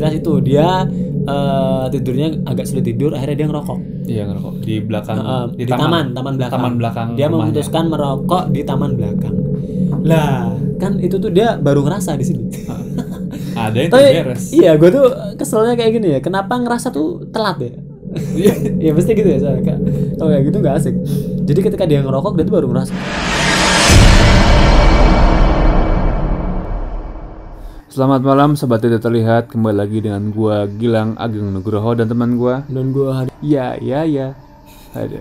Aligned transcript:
jelas 0.00 0.14
itu 0.14 0.32
dia 0.40 0.88
eh, 1.22 1.84
tidurnya 1.88 2.28
agak 2.42 2.64
sulit 2.64 2.82
tidur 2.82 3.12
akhirnya 3.12 3.36
dia 3.36 3.46
ngerokok. 3.46 3.78
Iya 4.04 4.22
ngerokok. 4.24 4.52
Di 4.58 4.74
belakang 4.80 5.16
Eh, 5.20 5.44
di, 5.54 5.64
taman, 5.68 6.06
taman 6.10 6.34
belakang. 6.34 6.54
Taman 6.56 6.72
belakang 6.74 7.08
dia 7.14 7.26
rumahnya. 7.26 7.52
memutuskan 7.52 7.84
merokok 7.86 8.42
di 8.48 8.60
taman 8.62 8.90
belakang. 8.94 9.34
Lah 10.00 10.48
kan 10.76 10.96
itu 10.96 11.14
tuh 11.14 11.28
dia 11.28 11.54
baru 11.54 11.84
ngerasa 11.84 12.16
di 12.16 12.24
sini. 12.24 12.44
Ada 13.52 13.76
yang 13.78 13.90
tapi 13.90 14.04
beres. 14.24 14.44
iya 14.50 14.72
gue 14.74 14.88
tuh 14.88 15.04
keselnya 15.36 15.74
kayak 15.74 15.92
gini 15.92 16.08
ya 16.10 16.20
kenapa 16.20 16.56
ngerasa 16.56 16.88
tuh 16.88 17.28
telat 17.28 17.60
ya? 17.60 17.72
Iya. 18.80 18.90
Pasti 18.96 19.12
gitu 19.12 19.28
ya 19.28 19.38
soalnya 19.38 19.76
kalau 20.16 20.30
kayak 20.30 20.44
gitu 20.46 20.56
nggak 20.58 20.74
asik. 20.74 20.94
Jadi 21.44 21.60
ketika 21.60 21.84
dia 21.84 22.00
ngerokok 22.00 22.32
dia 22.34 22.44
tuh 22.44 22.54
baru 22.56 22.66
ngerasa 22.66 22.94
Selamat 28.00 28.24
malam 28.24 28.56
sobat 28.56 28.80
tidak 28.80 29.04
terlihat 29.04 29.52
kembali 29.52 29.76
lagi 29.76 30.00
dengan 30.00 30.32
gua 30.32 30.64
Gilang 30.64 31.20
Ageng 31.20 31.52
Nugroho 31.52 31.92
dan 31.92 32.08
teman 32.08 32.40
gua. 32.40 32.64
dan 32.64 32.96
gue 32.96 33.12
hari 33.12 33.28
Ya 33.44 33.76
ya 33.76 34.08
ya. 34.08 34.32
Ada. 34.96 35.20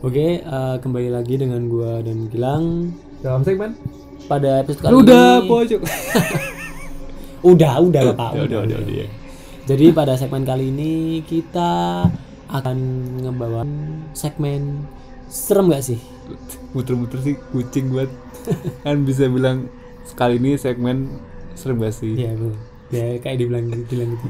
Oke, 0.00 0.40
eh, 0.40 0.76
kembali 0.80 1.12
lagi 1.12 1.36
dengan 1.36 1.68
gua 1.68 2.00
dan 2.00 2.32
Gilang 2.32 2.96
Dalam 3.20 3.44
segmen? 3.44 3.76
pada 4.24 4.64
episode 4.64 4.88
kali 4.88 5.04
Udah 5.04 5.28
ini. 5.36 5.48
pojok. 5.52 5.80
Udah, 7.52 7.72
udah 7.84 8.02
Pak. 8.16 8.30
Ya 8.32 8.42
udah 8.48 8.58
udah 8.64 8.78
udah. 8.80 8.94
ya. 8.96 9.06
Jadi 9.68 9.86
pada 9.92 10.16
segmen 10.16 10.48
kali 10.48 10.72
ini 10.72 11.20
kita 11.28 12.08
akan 12.56 12.76
ngebawa 13.20 13.68
segmen 14.16 14.80
serem 15.28 15.68
gak 15.68 15.84
sih? 15.84 16.00
Muter-muter 16.72 17.20
sih 17.20 17.36
kucing 17.52 17.92
buat 17.92 18.08
kan 18.80 18.96
bisa 19.04 19.28
bilang 19.28 19.68
sekali 20.08 20.40
ini 20.40 20.56
segmen 20.56 21.35
serem 21.56 21.76
gak 21.78 21.92
sih? 21.92 22.12
Iya 22.14 22.32
betul. 22.32 22.54
Ya 22.88 23.18
kayak 23.18 23.36
dibilang 23.36 23.66
bilang 23.84 24.10
gitu. 24.12 24.26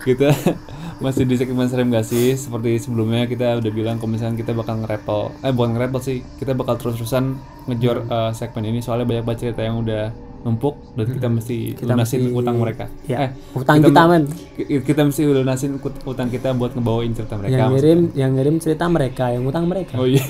kita 0.00 0.32
masih 1.04 1.22
di 1.22 1.36
segmen 1.36 1.66
serem 1.66 1.88
gak 1.88 2.02
sih 2.02 2.32
seperti 2.34 2.80
sebelumnya 2.80 3.22
kita 3.24 3.54
udah 3.54 3.68
bilang 3.70 3.96
kalau 3.96 4.10
misalnya 4.10 4.34
kita 4.34 4.50
bakal 4.50 4.78
ngerepel 4.78 5.36
eh 5.38 5.52
bukan 5.52 5.70
ngerepel 5.72 6.00
sih 6.00 6.16
kita 6.34 6.52
bakal 6.52 6.74
terus-terusan 6.74 7.36
ngejor 7.66 8.06
uh, 8.06 8.32
segmen 8.32 8.64
ini 8.66 8.80
soalnya 8.80 9.04
banyak 9.04 9.22
banget 9.22 9.40
cerita 9.44 9.60
yang 9.60 9.78
udah 9.78 10.08
numpuk 10.40 10.78
dan 10.94 11.06
kita 11.08 11.28
mesti 11.28 11.56
Kita 11.74 11.86
lunasin 11.88 12.18
mesti- 12.22 12.32
utang 12.32 12.56
mereka 12.56 12.84
Ya, 13.04 13.16
eh 13.20 13.30
utang 13.52 13.76
kita, 13.80 14.02
men. 14.06 14.22
ki- 14.56 14.82
kita 14.82 15.00
mesti 15.04 15.22
lunasin 15.24 15.70
ut- 15.76 16.02
utang 16.04 16.28
kita 16.28 16.48
buat 16.52 16.72
ngebawain 16.72 17.12
cerita 17.12 17.34
mereka 17.34 17.52
Yang 17.54 17.70
ngirim, 17.74 18.00
yang 18.14 18.30
ngirim 18.32 18.54
cerita 18.56 18.84
mereka, 18.86 19.24
yang 19.28 19.44
utang 19.44 19.66
mereka. 19.66 19.94
oh 19.94 20.06
iya 20.06 20.24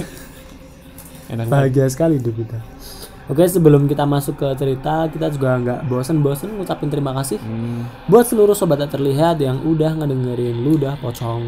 enak 1.29 1.45
banget 1.45 1.53
Bahagia 1.71 1.87
sekali 1.87 2.17
hidup 2.17 2.35
kita. 2.37 2.59
Oke, 3.29 3.45
sebelum 3.45 3.85
kita 3.85 4.09
masuk 4.09 4.41
ke 4.41 4.49
cerita, 4.57 5.05
kita 5.13 5.29
juga 5.29 5.61
nggak 5.61 5.81
bosan-bosan 5.85 6.49
ngucapin 6.57 6.89
terima 6.89 7.13
kasih 7.13 7.37
Hmm, 7.37 7.85
buat 8.09 8.25
seluruh 8.25 8.57
sobat 8.57 8.81
tak 8.81 8.97
terlihat 8.97 9.37
yang 9.37 9.61
udah 9.69 10.01
ngedengerin 10.01 10.65
ludah 10.65 10.97
pocong. 10.97 11.45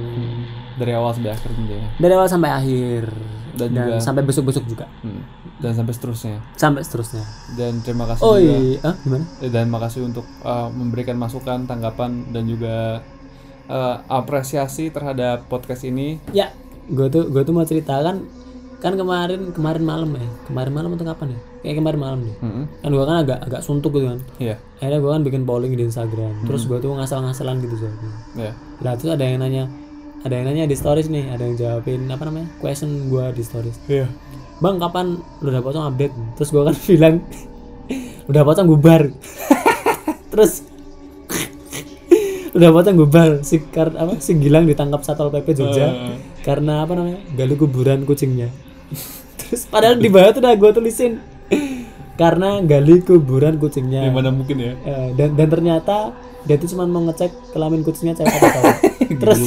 Dari 0.76 0.92
awal 0.92 1.16
sampai 1.16 1.32
akhir 1.32 1.48
tentunya 1.52 1.88
dari 1.96 2.12
awal 2.12 2.28
sampai 2.28 2.50
akhir. 2.52 3.02
Dan 3.50 3.74
dan, 3.74 3.96
juga- 3.96 4.00
sampai 4.00 4.22
besok-besok 4.28 4.64
juga. 4.68 4.86
Hmm, 5.00 5.24
dan 5.58 5.72
sampai 5.72 5.92
seterusnya. 5.96 6.36
Sampai 6.54 6.80
seterusnya. 6.84 7.24
dan 7.56 7.80
terima 7.80 8.04
kasih 8.12 8.22
Oh 8.22 8.36
juga 8.36 8.56
iya, 8.60 8.78
ah, 8.84 8.94
gimana? 9.00 9.24
Eh, 9.40 9.50
dan 9.50 9.66
makasih 9.72 10.00
untuk 10.04 10.24
uh, 10.44 10.68
memberikan 10.68 11.16
masukan, 11.16 11.64
tanggapan 11.64 12.28
dan 12.28 12.44
juga 12.44 13.00
uh, 13.68 13.96
apresiasi 14.06 14.92
terhadap 14.92 15.48
podcast 15.48 15.88
ini. 15.88 16.20
Ya, 16.36 16.52
gue 16.88 17.08
tuh 17.08 17.28
gue 17.28 17.40
tuh 17.40 17.56
mau 17.56 17.64
cerita 17.64 17.96
kan 18.80 18.96
kemarin 18.96 19.52
kemarin 19.52 19.84
malam 19.84 20.08
ya. 20.16 20.24
Kemarin 20.48 20.72
malam 20.72 20.90
atau 20.96 21.04
kapan 21.04 21.36
ya? 21.36 21.40
Kayak 21.60 21.76
kemarin 21.84 22.00
malam 22.00 22.18
deh 22.24 22.36
Mm-mm. 22.40 22.64
kan 22.80 22.88
gue 22.88 23.04
kan 23.04 23.16
agak 23.20 23.38
agak 23.44 23.60
suntuk 23.60 23.92
gitu 23.92 24.08
kan. 24.08 24.20
Iya, 24.40 24.56
akhirnya 24.80 24.98
gue 24.98 25.10
kan 25.12 25.22
bikin 25.22 25.42
polling 25.44 25.76
di 25.76 25.84
Instagram. 25.84 26.32
Terus 26.48 26.64
gue 26.64 26.78
tuh 26.78 26.96
ngasal-ngasalan 26.96 27.60
gitu 27.60 27.76
soalnya 27.76 28.10
iya. 28.32 28.52
lah 28.80 28.96
terus 28.96 29.12
ada 29.12 29.20
yang 29.20 29.38
nanya 29.38 29.68
ada 30.20 30.32
yang 30.32 30.48
nanya 30.48 30.64
di 30.64 30.72
stories 30.74 31.06
nih. 31.06 31.28
Ada 31.28 31.42
yang 31.44 31.56
jawabin 31.56 32.08
apa 32.08 32.24
namanya 32.24 32.48
question 32.56 33.06
gue 33.06 33.24
di 33.32 33.42
stories. 33.44 33.76
Iya. 33.86 34.08
bang 34.60 34.76
kapan 34.76 35.20
lu 35.40 35.48
udah 35.48 35.60
pocong 35.60 35.84
update? 35.86 36.12
Terus 36.36 36.48
gue 36.48 36.62
kan 36.64 36.76
bilang 36.88 37.16
udah 38.26 38.42
pocong 38.42 38.66
bubar. 38.66 39.02
Terus 40.32 40.64
udah 42.56 42.70
pocong 42.70 42.96
bubar. 42.96 43.30
Si 43.42 43.60
kar 43.68 43.92
apa 43.92 44.16
si 44.18 44.32
Gilang 44.36 44.64
ditangkap 44.64 45.04
satpol 45.04 45.28
pp 45.30 45.52
Jogja 45.52 45.86
Eh. 45.86 46.16
karena 46.40 46.84
apa 46.84 46.96
namanya 46.96 47.20
gali 47.36 47.52
kuburan 47.52 48.08
kucingnya 48.08 48.48
terus 49.40 49.62
padahal 49.64 49.96
di 49.96 50.06
bawah 50.06 50.30
tuh 50.30 50.40
udah 50.40 50.54
gue 50.54 50.70
tulisin 50.72 51.12
karena 52.14 52.60
gali 52.60 53.00
kuburan 53.00 53.56
kucingnya 53.56 54.04
Gimana 54.06 54.28
mungkin 54.28 54.56
ya? 54.56 54.72
Eh, 54.78 55.08
dan 55.14 55.34
dan 55.34 55.48
ternyata 55.48 56.12
dia 56.42 56.56
tuh 56.56 56.68
cuma 56.68 56.84
mau 56.84 57.00
ngecek 57.02 57.52
kelamin 57.52 57.80
kucingnya 57.80 58.14
cewek 58.14 58.30
atau 58.30 58.48
cowok 58.56 58.76
terus 59.16 59.38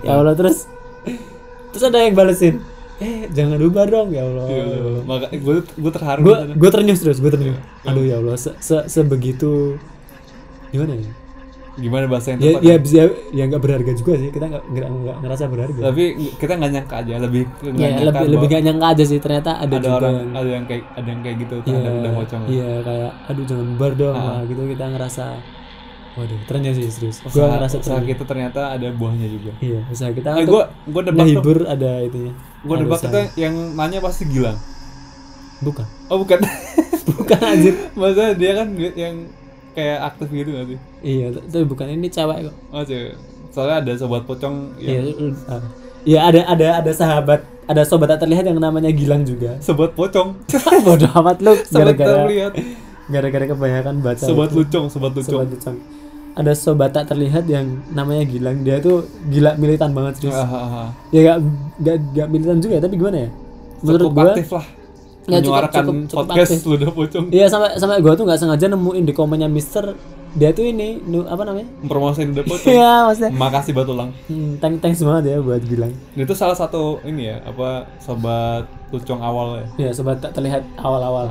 ya 0.00 0.12
Allah 0.12 0.34
terus 0.34 0.58
terus 1.70 1.84
ada 1.84 1.98
yang 2.00 2.14
balesin 2.14 2.62
eh 2.98 3.26
jangan 3.30 3.56
bubar 3.58 3.86
dong 3.86 4.10
ya 4.10 4.22
Allah 4.22 4.44
Iya, 4.46 4.64
iya. 4.66 5.00
Maka 5.02 5.26
gue 5.32 5.54
gue 5.64 5.92
terharu. 5.92 6.20
gue 6.20 6.36
gue 6.54 6.70
ternyus 6.70 6.98
terus 7.00 7.18
gue 7.18 7.30
ternyus 7.30 7.56
Iya. 7.56 7.88
aduh 7.88 8.04
ya 8.04 8.16
Allah 8.18 8.36
se, 8.36 8.50
se 8.58 8.76
sebegitu 8.86 9.78
gimana 10.68 10.94
ya 10.94 11.10
Gimana 11.80 12.04
bahasa 12.06 12.26
yang 12.30 12.38
ya 12.38 12.50
tepat? 12.50 12.62
ya 12.62 12.74
bisa 12.76 12.96
ya 13.30 13.42
nggak 13.46 13.58
berharga 13.58 13.92
juga 13.94 14.12
sih 14.14 14.28
kita 14.28 14.44
nggak 14.46 14.62
nggak 14.68 14.88
ngerasa 15.18 15.44
berharga 15.46 15.80
Tapi 15.82 16.04
kita 16.36 16.52
nggak 16.54 16.70
nyangka 16.70 16.94
aja, 16.98 17.14
lebih 17.18 17.42
ya 17.42 17.70
nyangka 17.72 18.02
lebih 18.04 18.26
lebih 18.30 18.46
gak 18.46 18.62
nyangka 18.62 18.86
aja 18.86 19.04
sih 19.06 19.18
ternyata 19.18 19.50
ada, 19.56 19.64
ada 19.66 19.76
juga 19.80 19.96
orang 19.96 20.12
yang 20.12 20.30
ada 20.34 20.50
yang 20.50 20.64
kayak 20.66 20.84
ada 20.92 21.08
yang 21.08 21.20
kayak 21.20 21.36
gitu 21.38 21.54
iya 21.56 21.64
terhadap 21.64 21.92
udah 21.96 22.12
pocong. 22.14 22.42
iya 22.46 22.70
kayak 22.80 23.10
aduh 23.26 23.44
jangan 23.44 23.64
bubar 23.70 23.92
dong 23.94 24.12
Ah. 24.12 24.22
Wah, 24.22 24.40
gitu 24.44 24.62
kita 24.66 24.84
ngerasa 24.88 25.24
waduh 26.10 26.40
ternyata 26.44 26.74
sih 26.74 26.86
serius 26.90 27.16
Usaha, 27.22 27.46
ngerasa 27.48 27.76
usaha 27.76 27.86
ternyata 27.94 28.08
kita 28.10 28.22
ternyata 28.26 28.60
ada 28.70 28.88
buahnya 28.92 29.26
juga. 29.26 29.52
iya 29.60 29.80
usaha 29.86 30.10
kita 30.10 30.28
Eh, 30.34 30.44
gue 30.44 30.62
debak 31.00 31.06
tuh, 31.06 31.12
menghibur 31.16 31.58
ada 31.64 31.90
itunya 32.02 32.32
gue 32.60 32.74
Ada 32.74 32.82
debak 32.82 32.98
usaha. 32.98 33.08
itu 33.08 33.20
yang 33.38 33.54
nanya 33.72 33.98
pasti 33.98 34.22
Gilang. 34.26 34.58
bukan 35.60 35.86
Oh 36.08 36.18
bukan. 36.18 36.38
bukan 37.10 37.40
anjir 37.40 37.74
Masa 37.94 38.32
dia 38.32 38.52
kan 38.54 38.68
yang 38.74 39.14
kayak 39.70 39.98
aktif 40.04 40.28
gitu 40.30 40.50
gak 40.50 40.66
sih? 40.66 40.78
Iya 41.02 41.26
tapi 41.32 41.64
bukan 41.64 41.86
ini 41.88 42.06
cewek 42.06 42.38
kok 42.44 42.54
Oh 42.70 42.82
cewek. 42.82 43.14
Soalnya 43.50 43.76
ada 43.80 43.92
sobat 43.94 44.22
pocong 44.22 44.76
iya 44.76 45.00
yang 45.00 45.06
lu- 45.10 45.34
ah. 45.46 45.62
Iya, 46.00 46.18
ada 46.24 46.40
ada 46.46 46.66
ada 46.78 46.90
sahabat 46.90 47.40
ada 47.66 47.82
sobat 47.82 48.08
tak 48.08 48.22
terlihat 48.22 48.42
yang 48.42 48.56
namanya 48.56 48.88
Gilang 48.88 49.20
juga 49.22 49.58
sobat 49.58 49.92
pocong. 49.92 50.32
bodoh 50.86 51.10
amat 51.14 51.38
lu 51.38 51.52
sobat 51.66 51.92
gara-gara 51.92 52.24
terlihat. 52.24 52.52
gara-gara 53.06 53.44
kebanyakan 53.46 53.94
baca 53.98 54.22
Sobat 54.22 54.48
itu. 54.48 54.56
lucong, 54.58 54.86
sobat 54.86 55.12
lucong. 55.12 55.34
sobat 55.34 55.48
lucong 55.48 55.76
ada 56.30 56.52
sobat 56.54 56.90
tak 56.90 57.04
terlihat 57.06 57.44
yang 57.44 57.66
namanya 57.90 58.22
Gilang 58.22 58.62
dia 58.62 58.78
tuh 58.78 59.02
gila 59.26 59.56
militan 59.56 59.90
banget 59.90 60.14
serius 60.16 60.36
Ah, 60.36 60.46
ah, 60.46 60.62
ah. 60.78 60.88
ya 61.10 61.20
gak, 61.26 61.38
gak, 61.80 61.96
gak 62.12 62.26
militan 62.28 62.58
juga 62.58 62.72
ya 62.72 62.82
tapi 62.82 62.94
gimana 62.94 63.16
ya 63.18 63.30
menurut 63.80 64.00
Cukup 64.00 64.14
gua 64.14 64.30
aktif 64.30 64.48
lah. 64.48 64.66
Ya, 65.20 65.36
cukup- 65.36 65.36
menyuarakan 65.36 65.82
cukup- 65.82 66.06
cukup 66.06 66.18
podcast 66.24 66.50
aktif. 66.54 66.64
ludah 66.64 66.90
pocong. 66.92 67.24
iya 67.28 67.46
sampai 67.46 67.70
sampai 67.74 67.98
gua 67.98 68.12
tuh 68.14 68.24
nggak 68.24 68.38
sengaja 68.38 68.66
nemuin 68.68 69.04
di 69.04 69.12
komennya 69.12 69.48
Mister 69.48 69.84
dia 70.36 70.54
tuh 70.54 70.62
ini 70.62 71.02
nu, 71.02 71.26
apa 71.26 71.42
namanya 71.42 71.66
Mempromosikan 71.82 72.30
ludah 72.30 72.44
pocong. 72.46 72.70
Iya 72.76 72.92
maksudnya 73.08 73.30
Makasih 73.34 73.72
Batulang. 73.74 74.10
hmm, 74.30 74.62
thank, 74.62 74.78
thanks 74.78 75.02
banget 75.02 75.34
ya 75.34 75.36
buat 75.42 75.62
Gilang 75.66 75.90
Itu 76.14 76.34
salah 76.38 76.54
satu 76.54 77.02
ini 77.02 77.34
ya, 77.34 77.42
apa 77.42 77.90
sobat 77.98 78.70
lucong 78.94 79.18
awal 79.22 79.62
ya. 79.78 79.88
ya 79.88 79.90
sobat 79.90 80.18
tak 80.22 80.34
terlihat 80.34 80.62
awal-awal 80.78 81.30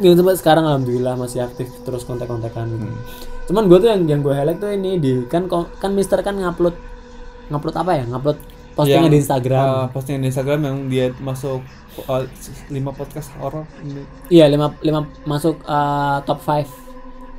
ya 0.00 0.10
sampai 0.16 0.34
sekarang 0.34 0.64
alhamdulillah 0.64 1.14
masih 1.14 1.44
aktif 1.44 1.68
terus 1.84 2.02
kontak-kontakan 2.08 2.72
gitu. 2.72 2.86
Hmm. 2.88 2.98
cuman 3.44 3.62
gue 3.68 3.78
tuh 3.84 3.88
yang 3.92 4.02
yang 4.08 4.20
gue 4.24 4.32
highlight 4.32 4.58
tuh 4.58 4.72
ini 4.72 4.96
di 4.96 5.28
kan 5.28 5.46
kan 5.52 5.92
Mister 5.92 6.18
kan 6.24 6.34
ngupload 6.40 6.74
ngupload 7.52 7.76
apa 7.76 7.92
ya 8.00 8.04
ngupload 8.08 8.38
postingan 8.74 9.06
Yang, 9.06 9.12
di 9.12 9.18
Instagram 9.22 9.66
ah, 9.68 9.86
postingan 9.92 10.20
di 10.24 10.28
Instagram 10.32 10.60
yang 10.64 10.76
dia 10.90 11.06
masuk 11.22 11.62
uh, 12.10 12.24
lima 12.72 12.90
podcast 12.90 13.30
horor 13.38 13.68
ini. 13.86 14.02
iya 14.32 14.50
lima 14.50 14.74
lima 14.82 15.06
masuk 15.28 15.60
uh, 15.68 16.24
top 16.26 16.42
5 16.42 16.83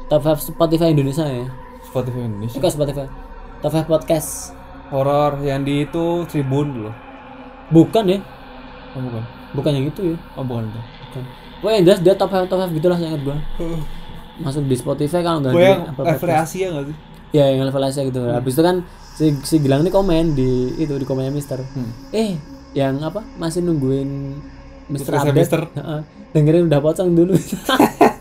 top 0.07 0.21
5 0.21 0.37
Spotify 0.47 0.87
Indonesia 0.89 1.23
ya 1.23 1.47
Spotify 1.83 2.21
Indonesia. 2.23 2.55
Bukan 2.55 2.71
Spotify 2.71 3.05
top 3.59 3.71
5 3.73 3.85
podcast 3.87 4.29
Horor 4.85 5.41
yang 5.41 5.61
di 5.61 5.83
itu 5.83 6.05
Tribun 6.25 6.67
dulu. 6.71 6.91
bukan 7.67 8.03
ya 8.07 8.19
Oh 8.93 9.01
bukan. 9.01 9.23
bukan 9.53 9.71
yang 9.73 9.85
itu 9.87 10.01
ya 10.05 10.17
Oh 10.33 10.43
bukan 10.43 10.63
itu. 10.65 10.79
bukan 10.79 11.23
Pokoknya 11.55 11.75
yang 11.75 11.85
jelas 11.85 11.99
dia 12.01 12.13
top 12.13 12.29
5 12.29 12.45
top 12.45 12.59
5 12.63 12.75
gitulah 12.75 12.95
saya 12.95 13.09
ingat 13.09 13.21
gue 13.23 13.37
masuk 14.43 14.63
di 14.63 14.75
Spotify 14.75 15.19
kalau 15.19 15.39
nggak 15.39 15.51
Gue 15.51 15.59
di 15.59 15.65
yang 15.65 15.81
Apple 15.85 15.95
Podcast. 15.97 16.21
level 16.21 16.35
Asia 16.37 16.67
nggak 16.69 16.85
sih? 16.85 16.95
Ya 17.31 17.45
yang 17.49 17.63
level 17.63 17.83
Asia 17.83 18.01
gitu. 18.03 18.21
Habis 18.21 18.53
itu 18.53 18.61
kan 18.61 18.75
si 19.09 19.25
si 19.41 19.55
Gilang 19.57 19.81
nih 19.81 19.89
komen 19.89 20.25
di 20.31 20.51
itu 20.75 20.91
di 20.93 21.03
komennya 21.03 21.31
Mister. 21.31 21.59
Hmm. 21.65 21.91
Eh, 22.11 22.35
yang 22.73 22.99
apa? 22.99 23.23
Masih 23.35 23.59
nungguin 23.59 24.35
Mister 24.85 25.15
update. 25.15 25.33
Mister. 25.33 25.61
Heeh. 25.71 25.99
Dengerin 26.31 26.67
udah 26.67 26.79
pocong 26.79 27.09
dulu. 27.09 27.33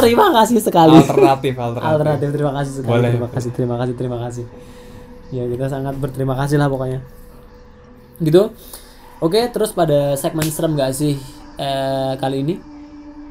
terima 0.00 0.26
kasih 0.32 0.58
sekali. 0.58 0.96
Alternatif, 0.96 1.54
alternatif. 1.54 1.90
Alternatif 1.92 2.28
terima 2.32 2.52
kasih 2.56 2.72
sekali. 2.80 2.90
Boleh. 2.90 3.10
Terima 3.12 3.28
kasih, 3.28 3.50
terima 3.52 3.76
kasih, 3.76 3.94
terima 3.94 4.18
kasih. 4.18 4.44
Ya 5.30 5.44
kita 5.46 5.66
sangat 5.68 5.94
berterima 5.96 6.34
kasih 6.34 6.56
lah 6.58 6.66
pokoknya. 6.66 7.00
Gitu. 8.18 8.42
Oke, 9.20 9.40
terus 9.52 9.70
pada 9.70 10.16
segmen 10.16 10.48
serem 10.48 10.74
gak 10.74 10.96
sih 10.96 11.14
eh, 11.54 12.12
kali 12.16 12.40
ini 12.40 12.54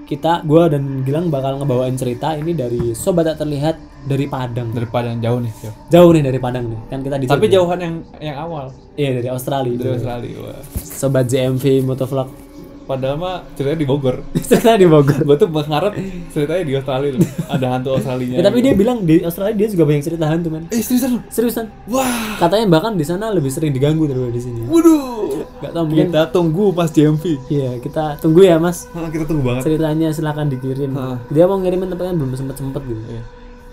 kita 0.06 0.42
gua 0.42 0.66
dan 0.66 1.06
Gilang 1.06 1.30
bakal 1.30 1.62
ngebawain 1.62 1.94
cerita 1.94 2.34
ini 2.34 2.58
dari 2.58 2.98
sobat 2.98 3.30
tak 3.30 3.46
terlihat 3.46 3.78
dari 4.10 4.26
Padang. 4.26 4.74
daripada 4.74 5.14
yang 5.14 5.22
jauh 5.22 5.40
nih 5.44 5.54
jauh. 5.62 5.76
Jauh 5.94 6.10
nih 6.18 6.24
dari 6.26 6.40
Padang 6.42 6.66
nih. 6.66 6.80
Kan 6.90 7.00
kita 7.06 7.16
di 7.22 7.26
tapi 7.30 7.46
jauhan 7.46 7.78
yang 7.78 7.96
yang 8.18 8.38
awal 8.42 8.74
Iya 8.98 9.22
dari 9.22 9.30
Australia. 9.30 9.78
dari 9.78 9.92
Australia. 10.02 10.56
Sobat 10.82 11.26
JMV 11.30 11.86
Motovlog. 11.86 12.49
Padahal 12.90 13.16
mah 13.16 13.46
ceritanya 13.54 13.78
di 13.78 13.88
Bogor 13.88 14.16
Cerita 14.50 14.74
di 14.74 14.84
Bogor. 14.84 15.22
gue 15.22 15.38
tuh 15.38 15.46
berharap 15.48 15.94
ceritanya 16.28 16.64
di 16.64 16.74
Australia 16.74 17.10
loh. 17.14 17.22
ada 17.48 17.66
hantu 17.70 17.90
Australia 17.94 18.34
Ya, 18.34 18.42
tapi 18.42 18.60
dia 18.60 18.74
bilang 18.74 19.06
di 19.06 19.22
Australia 19.22 19.54
dia 19.54 19.70
juga 19.70 19.86
banyak 19.86 20.02
cerita 20.02 20.26
hantu 20.26 20.50
men. 20.50 20.66
eh 20.68 20.82
seriusan 20.82 21.22
Seriusan. 21.28 21.70
wah 21.86 22.34
Katanya 22.36 22.66
bahkan 22.68 22.94
di 22.94 23.04
sana 23.04 23.30
lebih 23.30 23.48
sering 23.48 23.70
diganggu 23.70 24.04
daripada 24.04 24.34
di 24.34 24.42
sini. 24.42 24.66
waduh 24.66 25.46
Gak 25.60 25.72
tau 25.72 25.86
mungkin. 25.86 26.08
kita 26.08 26.24
tunggu 26.30 26.66
pas 26.72 26.90
JMV 26.90 27.24
Iya 27.48 27.70
kita 27.78 28.18
tunggu 28.18 28.42
ya 28.42 28.58
mas. 28.58 28.90
Ah, 28.92 29.06
kita 29.08 29.24
tunggu 29.24 29.46
banget 29.46 29.64
Ceritanya 29.66 30.10
silahkan 30.10 30.48
dikirim. 30.48 30.90
Hah. 30.92 31.22
Dia 31.30 31.46
mau 31.46 31.56
ngirimin 31.56 31.92
kan 31.92 32.12
belum 32.12 32.34
sempet 32.34 32.58
sempet 32.58 32.82
gitu. 32.84 32.98
Iya. 33.08 33.22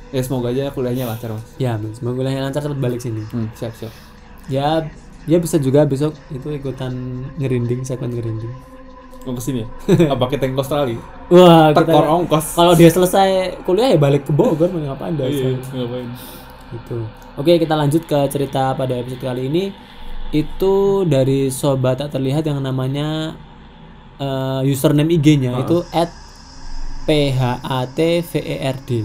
ya 0.09 0.21
semoga 0.21 0.49
aja 0.49 0.69
kuliahnya 0.71 1.03
lancar 1.05 1.33
mas 1.33 1.47
Ya 1.57 1.75
men, 1.75 1.91
semoga 1.91 2.21
kuliahnya 2.21 2.43
lancar 2.45 2.61
cepet 2.61 2.77
balik 2.77 3.01
sini. 3.01 3.25
hmm, 3.25 3.49
siap 3.55 3.73
siap 3.73 3.91
Ya 4.47 4.85
ya 5.25 5.39
bisa 5.39 5.57
juga 5.57 5.83
besok 5.83 6.15
itu 6.29 6.47
ikutan 6.53 6.93
ngerinding 7.35 7.81
segmen 7.83 8.13
ngerinding. 8.13 8.53
Mau 9.27 9.35
ke 9.35 9.43
sini 9.43 9.59
ya 9.67 9.69
apa 10.15 10.25
kita 10.31 10.47
ke 10.49 10.57
Australia 10.57 11.01
Wah 11.27 11.75
kita 11.75 11.83
tekor 11.83 12.07
ongkos 12.07 12.47
kalau 12.55 12.73
dia 12.79 12.89
selesai 12.89 13.59
kuliah 13.67 13.93
ya 13.93 13.99
balik 13.99 14.23
ke 14.25 14.33
Bogor 14.33 14.71
mau 14.71 14.79
ngapain 14.79 15.13
dah 15.19 15.27
iya 15.27 15.59
ngapain 15.59 16.09
gitu. 16.67 16.99
Oke 17.37 17.61
kita 17.61 17.75
lanjut 17.77 18.03
ke 18.09 18.19
cerita 18.33 18.73
pada 18.73 18.97
episode 18.97 19.23
kali 19.23 19.47
ini 19.51 19.71
itu 20.35 21.07
dari 21.07 21.53
sobat 21.53 22.03
tak 22.03 22.19
terlihat 22.19 22.43
yang 22.49 22.59
namanya 22.59 23.39
eh, 24.19 24.61
username 24.67 25.15
IG-nya 25.15 25.63
itu 25.63 25.85
at 25.95 26.11
PHATVERD. 27.07 28.91
E 28.91 29.03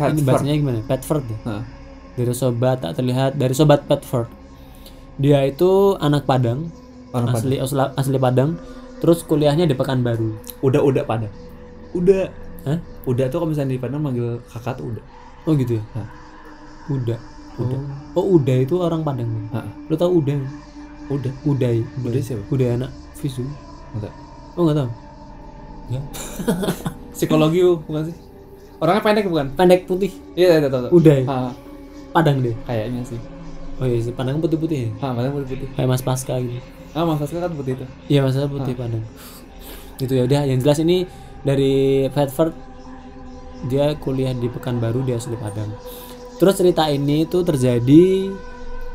Ini 0.00 0.22
Petford. 0.22 0.24
bahasanya 0.24 0.54
gimana? 0.56 0.78
Petford 0.86 1.24
ya? 1.28 1.38
Dari 2.14 2.32
sobat 2.32 2.78
tak 2.80 2.94
terlihat 2.96 3.36
dari 3.36 3.52
sobat 3.52 3.84
Petford. 3.84 4.30
Dia 5.20 5.44
itu 5.44 5.98
anak 6.00 6.24
Padang, 6.24 6.72
Orang 7.12 7.34
asli 7.34 7.58
asli, 7.58 7.82
asli 7.98 8.16
Padang. 8.16 8.56
Terus 9.00 9.24
kuliahnya 9.24 9.64
di 9.64 9.72
Pekanbaru. 9.74 10.36
udah 10.60 10.80
udah 10.84 11.02
pada 11.08 11.28
udah 11.96 12.28
Hah? 12.68 12.78
udah 13.08 13.24
tuh 13.32 13.40
kalau 13.40 13.50
misalnya 13.50 13.74
di 13.74 13.80
Padang 13.80 14.04
manggil 14.04 14.38
kakak 14.46 14.76
tuh 14.76 14.92
udah 14.92 15.04
Oh 15.48 15.56
gitu 15.56 15.80
ya? 15.80 15.84
Hah. 15.96 16.08
Uda. 16.92 17.16
Uda. 17.56 17.76
Oh, 18.12 18.36
Uda 18.36 18.54
itu 18.60 18.76
orang 18.76 19.00
Padang. 19.00 19.28
Hah. 19.50 19.64
Lo 19.88 19.96
tau 19.96 20.12
Uda? 20.12 20.36
udah 21.10 21.32
Uday. 21.42 21.82
Uday 22.06 22.22
siapa? 22.22 22.44
Uday 22.54 22.78
anak 22.78 22.92
Visu. 23.18 23.42
enggak 23.96 24.14
Oh 24.54 24.62
nggak 24.62 24.78
tahu. 24.78 24.90
Ya. 25.90 26.00
psikologi 27.16 27.60
bu, 27.66 27.82
bukan 27.82 28.02
sih 28.08 28.16
orangnya 28.78 29.02
pendek 29.02 29.26
bukan 29.26 29.46
Pendek 29.58 29.80
putih. 29.84 30.14
iya 30.38 30.56
iya 30.56 30.68
tahu 30.70 30.86
tahu 30.86 30.92
Uday. 31.02 31.26
Ah, 31.26 31.50
Padang 32.14 32.40
deh. 32.40 32.54
kayaknya 32.64 33.02
sih 33.02 33.18
Oh 33.80 33.88
iya, 33.88 33.96
sih, 33.98 34.12
Padang 34.12 34.38
putih-putih 34.38 34.78
ya. 34.86 34.90
ah 35.00 35.16
padahal 35.16 35.40
putih 35.40 35.56
putih 35.56 35.68
Kayak 35.74 35.88
Mas 35.88 36.02
Pasca 36.04 36.36
gitu. 36.36 36.60
Ah 36.92 37.04
mas 37.04 37.22
kan 37.22 37.50
putih 37.50 37.74
itu 37.74 37.86
Iya, 38.08 38.20
masalah 38.22 38.48
putih 38.48 38.74
Padang. 38.74 39.04
Itu 39.96 40.12
ya 40.12 40.24
udah, 40.24 40.42
yang 40.44 40.58
jelas 40.58 40.78
ini 40.78 41.04
dari 41.40 41.72
Bedford 42.08 42.52
dia 43.62 43.92
kuliah 43.94 44.32
di 44.32 44.48
Pekanbaru 44.48 45.04
dia 45.04 45.16
asli 45.16 45.36
Padang. 45.36 45.68
Terus 46.36 46.54
cerita 46.56 46.88
ini 46.88 47.24
tuh 47.24 47.44
terjadi 47.44 48.04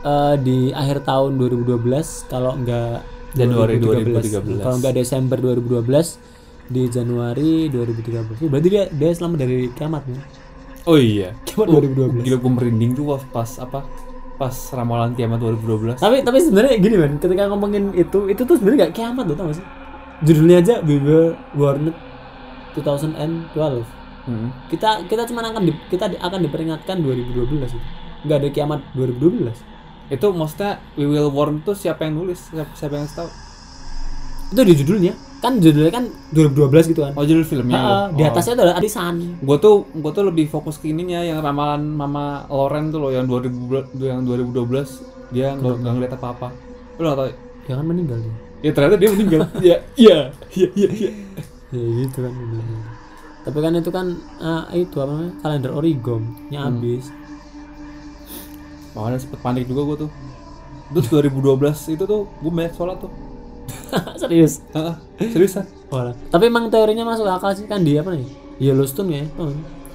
eh, 0.02 0.36
di 0.38 0.58
akhir 0.72 1.04
tahun 1.04 1.38
2012 1.38 1.78
kalau 2.26 2.58
enggak 2.58 3.06
Januari 3.32 3.78
2013. 3.78 4.60
2013. 4.60 4.64
Kalau 4.64 4.76
enggak 4.76 4.94
Desember 4.94 5.38
2012 5.38 6.18
di 6.66 6.84
Januari 6.88 7.70
2013. 7.70 8.50
Berarti 8.50 8.68
dia 8.68 8.84
dia 8.90 9.10
selamat 9.12 9.38
dari 9.38 9.70
kiamat 9.72 10.04
ya. 10.06 10.22
oh 10.86 10.98
iya 10.98 11.34
Kiamat 11.44 11.68
Oh, 11.68 11.82
2012. 11.82 12.26
gila 12.26 12.38
gue 12.38 12.52
merinding 12.52 12.92
tuh 12.94 13.06
pas 13.30 13.50
apa 13.58 13.86
pas 14.36 14.52
ramalan 14.76 15.16
kiamat 15.16 15.40
2012 15.40 15.96
Tapi 15.96 16.22
tapi 16.28 16.38
sebenarnya 16.44 16.76
gini 16.78 16.96
man, 17.00 17.12
ketika 17.18 17.48
ngomongin 17.48 17.96
itu 17.96 18.28
itu 18.28 18.42
tuh 18.44 18.56
sebenarnya 18.60 18.92
gak 18.92 18.96
kiamat 18.96 19.24
loh 19.32 19.36
tau 19.36 19.48
gak 19.48 19.58
sih? 19.60 19.68
Judulnya 20.24 20.58
aja 20.64 20.76
We 20.84 20.96
Were 21.00 21.32
Warned 21.56 21.96
2012. 22.76 23.56
Hmm. 24.26 24.50
Kita 24.68 25.06
kita 25.08 25.24
cuma 25.30 25.46
akan 25.46 25.64
di, 25.64 25.74
kita 25.88 26.12
di- 26.12 26.20
akan 26.20 26.40
diperingatkan 26.44 26.98
2012 27.00 27.72
itu. 27.78 27.80
Gak 28.26 28.38
ada 28.42 28.50
kiamat 28.52 28.80
2012. 28.92 29.56
itu 30.06 30.28
maksudnya 30.30 30.86
we 30.94 31.10
will 31.10 31.34
warn 31.34 31.66
tuh 31.66 31.74
siapa 31.74 32.06
yang 32.06 32.22
nulis 32.22 32.54
siapa, 32.54 32.70
siapa 32.78 32.94
yang 32.94 33.10
tahu 33.10 33.26
Itu 34.54 34.62
di 34.62 34.74
judulnya. 34.78 35.14
Kan 35.46 35.54
judulnya 35.56 35.92
kan 35.92 36.06
2012 36.32 36.90
gitu 36.90 37.02
kan. 37.02 37.14
oh 37.14 37.22
judul 37.22 37.46
filmnya 37.46 37.78
Ha, 37.78 37.94
di 38.10 38.20
Oh. 38.20 38.28
atasnya 38.28 38.54
ada 38.58 38.74
arisan. 38.74 39.38
gue 39.38 39.58
tuh 39.58 39.76
gue 39.88 40.12
tuh 40.12 40.24
lebih 40.24 40.46
fokus 40.48 40.76
ke 40.76 40.90
ininya 40.90 41.22
yang 41.22 41.38
ramalan 41.40 41.86
mama 41.86 42.26
Loren 42.48 42.90
tuh 42.90 42.98
loh 43.00 43.12
yang 43.12 43.24
2000 43.24 43.54
yang 44.00 44.22
2012 44.22 45.06
dia 45.30 45.54
nggak 45.54 45.86
ngeliat 45.86 46.14
apa 46.14 46.28
apa 46.32 46.48
nggak 46.98 47.14
tahu 47.14 47.28
ya? 47.28 47.36
Ya 47.66 47.74
kan 47.76 47.86
meninggal 47.86 48.18
dia. 48.20 48.36
ya 48.60 48.72
ternyata 48.72 48.96
dia 48.96 49.10
meninggal 49.12 49.40
ya 49.64 49.78
iya 49.96 50.18
iya 50.52 50.68
iya 50.74 50.90
iya 50.92 51.10
Ya 51.68 51.82
gitu 52.00 52.18
kan. 52.20 52.34
Tapi 53.44 53.58
kan 53.60 53.72
itu 53.74 53.92
kan 53.92 54.08
eh, 54.40 54.64
itu 54.80 54.96
apa 54.96 55.12
namanya? 55.12 55.34
Kalender 55.40 55.72
origomnya 55.72 56.60
habis. 56.64 57.06
makanya 58.92 59.20
sempet 59.20 59.40
panik 59.40 59.66
juga 59.66 59.82
gue 59.86 59.98
tuh 60.02 60.12
terus 60.88 61.08
2012 61.12 61.52
itu 61.92 62.04
tuh 62.06 62.22
gue 62.32 62.48
banyak 62.50 62.72
sholat 62.72 62.96
tuh 62.98 63.12
Serius. 64.22 64.62
Seriusan 65.18 65.66
Walah. 65.88 66.14
Tapi 66.28 66.44
emang 66.46 66.68
teorinya 66.68 67.06
masuk 67.06 67.26
akal 67.26 67.54
sih 67.54 67.66
kan 67.66 67.82
di 67.82 67.96
apa 67.96 68.12
nih? 68.12 68.28
Yellowstone 68.58 69.10
ya. 69.12 69.24
Oh. 69.36 69.52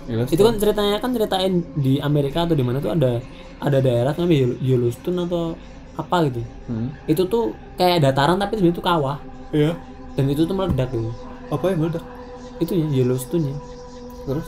Gila, 0.07 0.25
Itu 0.27 0.43
kan 0.43 0.55
ceritanya 0.57 0.97
kan 0.99 1.11
ceritain 1.13 1.53
di 1.75 1.99
Amerika 1.99 2.43
atau 2.43 2.55
di 2.55 2.65
mana 2.65 2.79
tuh 2.79 2.91
ada 2.91 3.21
ada 3.59 3.79
daerah 3.79 4.11
namanya 4.13 4.39
Yell- 4.41 4.59
Yellowstone 4.61 5.19
atau 5.25 5.55
apa 5.95 6.17
gitu. 6.27 6.41
hmm. 6.67 6.89
Itu 7.07 7.23
tuh 7.27 7.53
kayak 7.77 8.01
dataran 8.01 8.37
tapi 8.37 8.57
sebenarnya 8.57 8.75
itu 8.75 8.83
kawah 8.83 9.17
iya 9.51 9.75
dan 10.13 10.27
itu 10.27 10.43
tuh 10.43 10.55
meledak 10.55 10.89
gitu. 10.91 11.13
apa 11.47 11.65
yang 11.69 11.79
meledak 11.81 12.05
Itu 12.57 12.73
ya 12.73 12.87
Yellowstone 12.91 13.45
ya. 13.47 13.57
terus 14.25 14.47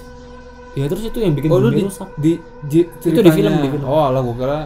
Ya 0.72 0.88
terus 0.88 1.04
itu 1.04 1.18
yang 1.20 1.36
bikin 1.36 1.52
oh 1.52 1.60
bumi 1.60 1.76
di 1.76 1.84
rusak. 1.84 2.08
di, 2.16 2.32
di 2.64 2.80
Itu 3.04 3.20
di 3.20 3.28
film, 3.30 3.52
di 3.60 3.68
film. 3.68 3.84
oh 3.84 4.08
alah 4.08 4.24
gue 4.24 4.34
kira 4.34 4.58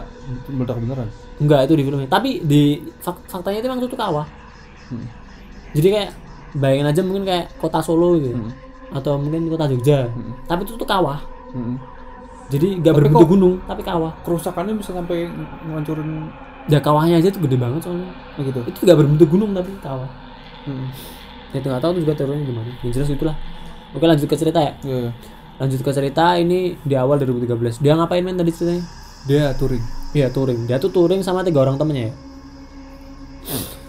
meledak 0.47 0.77
beneran 0.79 1.09
Enggak 1.37 1.59
itu 1.67 1.73
di 1.75 1.83
filmnya. 1.83 2.07
Tapi 2.07 2.29
di 2.41 2.61
fak- 2.97 3.27
faktanya 3.27 3.59
itu 3.59 3.67
emang 3.67 3.77
itu 3.77 3.85
tuh 3.85 3.99
kawah. 3.99 4.25
Hmm. 4.87 5.07
Jadi 5.71 5.87
kayak 5.89 6.09
bayangin 6.53 6.87
aja 6.87 7.01
mungkin 7.01 7.23
kayak 7.23 7.45
kota 7.55 7.79
Solo 7.79 8.15
gitu. 8.15 8.33
Hmm. 8.33 8.51
Atau 8.89 9.17
mungkin 9.17 9.47
kota 9.47 9.67
Jogja. 9.67 10.07
Tapi 10.45 10.63
itu 10.63 10.73
tuh 10.73 10.87
kawah. 10.87 11.19
Hmm. 11.51 11.75
Jadi 12.47 12.79
gak 12.79 12.91
Tapi 12.91 12.97
berbentuk 13.03 13.19
kok- 13.21 13.31
gunung, 13.35 13.53
tapi 13.61 13.81
kawah. 13.83 14.11
kerusakannya 14.23 14.73
bisa 14.75 14.95
sampai 14.95 15.27
ngancurin 15.65 16.31
Ya 16.67 16.79
kawahnya 16.79 17.15
aja 17.17 17.27
tuh 17.27 17.43
gede 17.43 17.55
banget 17.55 17.79
soalnya. 17.79 18.07
oh 18.35 18.41
gitu 18.41 18.59
Itu 18.65 18.79
gak 18.81 18.95
berbentuk 18.97 19.27
gunung 19.27 19.51
tapi 19.51 19.71
kawah. 19.77 20.07
hmm. 20.63 20.87
Ya 21.47 21.57
itu 21.57 21.67
nggak 21.67 21.79
tahu 21.79 21.91
tuh 21.93 22.01
juga 22.03 22.13
teorinya 22.13 22.43
gimana. 22.43 22.71
Yang 22.81 22.91
jelas 22.93 23.09
itulah. 23.09 23.35
Oke 23.91 24.03
lanjut 24.03 24.27
ke 24.27 24.35
cerita 24.35 24.59
ya. 24.59 24.71
Iya, 24.81 24.97
iya. 25.01 25.11
Lanjut 25.57 25.79
ke 25.79 25.91
cerita 25.91 26.35
ini 26.35 26.75
di 26.77 26.95
awal 26.95 27.15
2013. 27.17 27.79
Dia 27.79 27.95
ngapain 27.95 28.19
men 28.21 28.35
tadi 28.35 28.51
ceritanya? 28.51 28.83
dia 29.23 29.51
touring 29.53 29.83
Iya 30.13 30.27
touring. 30.29 30.63
Dia 30.63 30.77
tuh 30.77 30.87
touring 30.87 31.19
sama 31.19 31.41
tiga 31.41 31.59
orang 31.61 31.75
temennya 31.75 32.07
ya. 32.07 32.13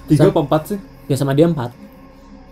Tiga 0.08 0.26
apa 0.26 0.40
empat 0.40 0.62
sih 0.66 0.78
Ya 1.04 1.14
sama 1.14 1.32
dia 1.32 1.44
empat. 1.44 1.70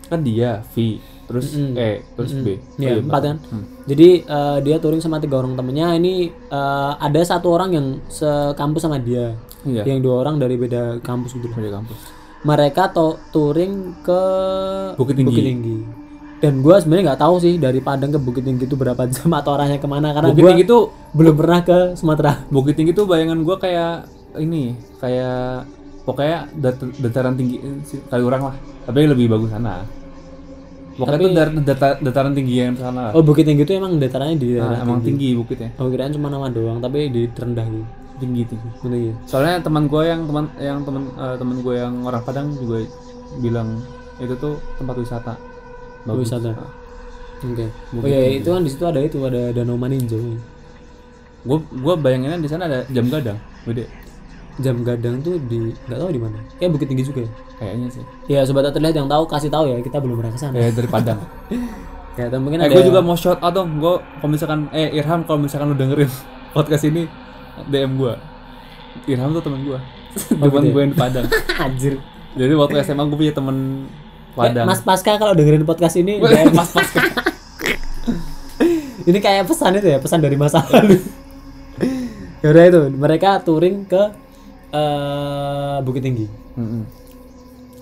kan 0.06 0.20
dia 0.20 0.62
V 0.70 1.02
terus 1.26 1.50
Mm-mm. 1.52 1.74
E 1.74 1.90
terus 2.14 2.30
B 2.32 2.46
Iya 2.78 2.94
Oh, 2.94 3.02
empat 3.02 3.22
kan. 3.24 3.36
Hmm. 3.44 3.64
Jadi 3.84 4.08
eh, 4.22 4.58
dia 4.62 4.76
touring 4.78 5.00
sama 5.00 5.18
tiga 5.18 5.36
orang 5.36 5.52
temennya. 5.52 5.90
Ini 5.92 6.12
eh, 6.30 6.92
ada 6.96 7.20
satu 7.20 7.50
orang 7.50 7.70
yang 7.70 7.86
sekampus 8.06 8.80
sama 8.80 8.96
dia. 8.96 9.34
iya 9.62 9.82
Yang 9.82 9.98
dua 10.00 10.22
orang 10.22 10.38
dari 10.38 10.54
beda 10.54 11.02
kampus 11.02 11.34
gitu. 11.34 11.50
dari 11.50 11.68
kampus 11.68 11.98
Mereka 12.40 12.94
to 12.94 13.18
touring 13.28 13.74
ke 14.00 14.20
Bukit 14.94 15.18
Tinggi. 15.18 15.76
Dan 16.36 16.60
gua 16.60 16.78
sebenarnya 16.78 17.10
nggak 17.10 17.20
tahu 17.20 17.34
sih 17.40 17.56
dari 17.56 17.80
Padang 17.80 18.12
ke 18.12 18.20
Bukit 18.20 18.44
Tinggi 18.44 18.62
itu 18.62 18.76
berapa 18.76 19.02
jam 19.10 19.32
atau 19.34 19.56
arahnya 19.56 19.76
ke 19.76 19.88
mana 19.88 20.14
karena 20.14 20.30
Bukit 20.30 20.40
gua 20.40 20.50
Tinggi 20.54 20.64
belum 21.10 21.34
pernah 21.34 21.60
ke 21.60 21.78
Sumatera. 21.98 22.32
Bukit 22.46 22.78
Tinggi 22.78 22.92
tuh 22.92 23.04
bayangan 23.04 23.42
gua 23.42 23.58
kayak 23.58 24.06
ini 24.38 24.72
kayak 24.96 25.66
pokoknya 26.06 26.46
dat- 26.54 26.94
dataran 26.96 27.34
tinggi 27.34 27.58
eh, 27.58 27.74
kali 28.06 28.22
orang 28.22 28.42
lah 28.44 28.56
tapi 28.86 29.04
lebih 29.04 29.26
bagus 29.26 29.50
sana 29.50 29.82
pokoknya 30.94 31.12
Tapi- 31.12 31.26
tuh 31.26 31.32
dar- 31.34 31.64
data- 31.66 31.98
dataran 32.00 32.32
tinggi 32.32 32.54
yang 32.56 32.72
sana 32.72 33.10
Oh 33.10 33.20
Bukit 33.20 33.44
Tinggi 33.44 33.66
itu 33.66 33.74
emang 33.74 33.98
datarannya 33.98 34.38
di 34.38 34.54
Nah, 34.54 34.80
emang 34.80 35.02
tinggi. 35.02 35.28
tinggi 35.28 35.28
bukitnya 35.36 35.68
Oh 35.76 35.90
kirain 35.90 36.08
cuma 36.08 36.30
nama 36.30 36.48
doang 36.48 36.78
tapi 36.78 37.10
di 37.10 37.28
terendah 37.28 37.66
gitu. 37.66 37.84
tinggi 38.16 38.42
tinggi 38.48 38.68
Bener 38.80 38.98
gitu. 39.02 39.16
soalnya 39.28 39.60
teman 39.60 39.84
gue 39.84 40.02
yang 40.02 40.24
teman 40.24 40.48
yang 40.56 40.78
teman 40.80 41.02
eh, 41.12 41.36
teman 41.36 41.56
gue 41.60 41.74
yang 41.74 41.94
orang 42.00 42.22
Padang 42.24 42.48
juga 42.54 42.80
bilang 43.36 43.76
itu 44.16 44.32
tuh 44.38 44.56
tempat 44.80 44.96
wisata 44.96 45.34
Wisata. 46.06 46.54
Nah, 46.54 46.70
Oke. 47.44 47.66
Oh 47.92 48.06
iya 48.06 48.40
itu 48.40 48.46
kan 48.46 48.62
di 48.62 48.70
situ 48.70 48.86
ada 48.86 48.96
itu 48.96 49.18
ada 49.20 49.52
danau 49.52 49.76
Maninjau. 49.76 50.16
gue 51.42 51.58
gue 51.60 51.94
bayanginnya 51.94 52.38
di 52.38 52.48
sana 52.48 52.64
ada 52.64 52.86
jam 52.88 53.06
gadang 53.06 53.36
gede 53.62 53.84
Jam 54.56 54.80
gadang 54.80 55.20
tuh 55.20 55.36
di 55.38 55.68
nggak 55.84 55.98
tahu 55.98 56.08
di 56.08 56.16
mana. 56.16 56.40
Kayak 56.56 56.70
Bukit 56.72 56.88
Tinggi 56.88 57.04
juga 57.04 57.20
ya. 57.22 57.30
kayaknya 57.56 57.88
sih 57.88 58.04
Ya 58.26 58.40
sobat 58.42 58.68
terlihat 58.68 58.92
yang 58.94 59.04
tahu 59.06 59.24
kasih 59.24 59.48
tahu 59.48 59.64
ya 59.66 59.80
kita 59.80 59.96
belum 59.96 60.16
pernah 60.16 60.32
ke 60.32 60.38
sana. 60.38 60.52
kayak 60.52 60.72
dari 60.74 60.88
Padang 60.88 61.20
ya 62.18 62.24
atau 62.26 62.40
mungkin 62.40 62.58
Eh, 62.58 62.64
ada 62.64 62.72
gue 62.72 62.84
juga 62.84 63.00
mau 63.00 63.12
shout 63.12 63.36
out 63.36 63.52
dong. 63.52 63.76
Gue 63.76 63.96
kalau 64.00 64.30
misalkan 64.30 64.68
eh 64.70 64.88
Irham 64.90 65.20
kalau 65.22 65.38
misalkan 65.38 65.68
lu 65.68 65.76
dengerin 65.76 66.08
podcast 66.56 66.84
ini 66.84 67.04
DM 67.66 67.96
gue. 67.96 68.14
Irham 69.06 69.28
tuh 69.30 69.42
teman 69.42 69.60
gue. 69.62 69.78
teman 70.32 70.62
ya? 70.62 70.70
gue 70.70 70.80
yang 70.80 70.92
di 70.92 70.98
Padang. 70.98 71.26
anjir 71.56 71.94
Jadi 72.32 72.52
waktu 72.52 72.76
SMA 72.82 73.02
gue 73.06 73.18
punya 73.18 73.32
temen 73.32 73.56
Padang. 74.32 74.64
Ya, 74.64 74.68
Mas 74.68 74.80
Pasca 74.80 75.16
kalau 75.16 75.32
dengerin 75.32 75.64
podcast 75.64 75.96
ini 75.96 76.16
Mas 76.16 76.72
Mas. 76.72 76.88
ini 79.02 79.18
kayak 79.18 79.46
pesan 79.46 79.76
itu 79.76 79.86
ya 79.86 79.98
pesan 79.98 80.18
dari 80.18 80.34
masa 80.34 80.66
lalu 80.66 80.98
ya 82.40 82.48
udah 82.50 82.64
itu 82.64 82.80
mereka 82.92 83.38
touring 83.38 83.86
ke 83.86 84.02
eh, 84.70 85.76
Bukit 85.80 86.02
Tinggi 86.02 86.26
Mm-mm. 86.54 86.82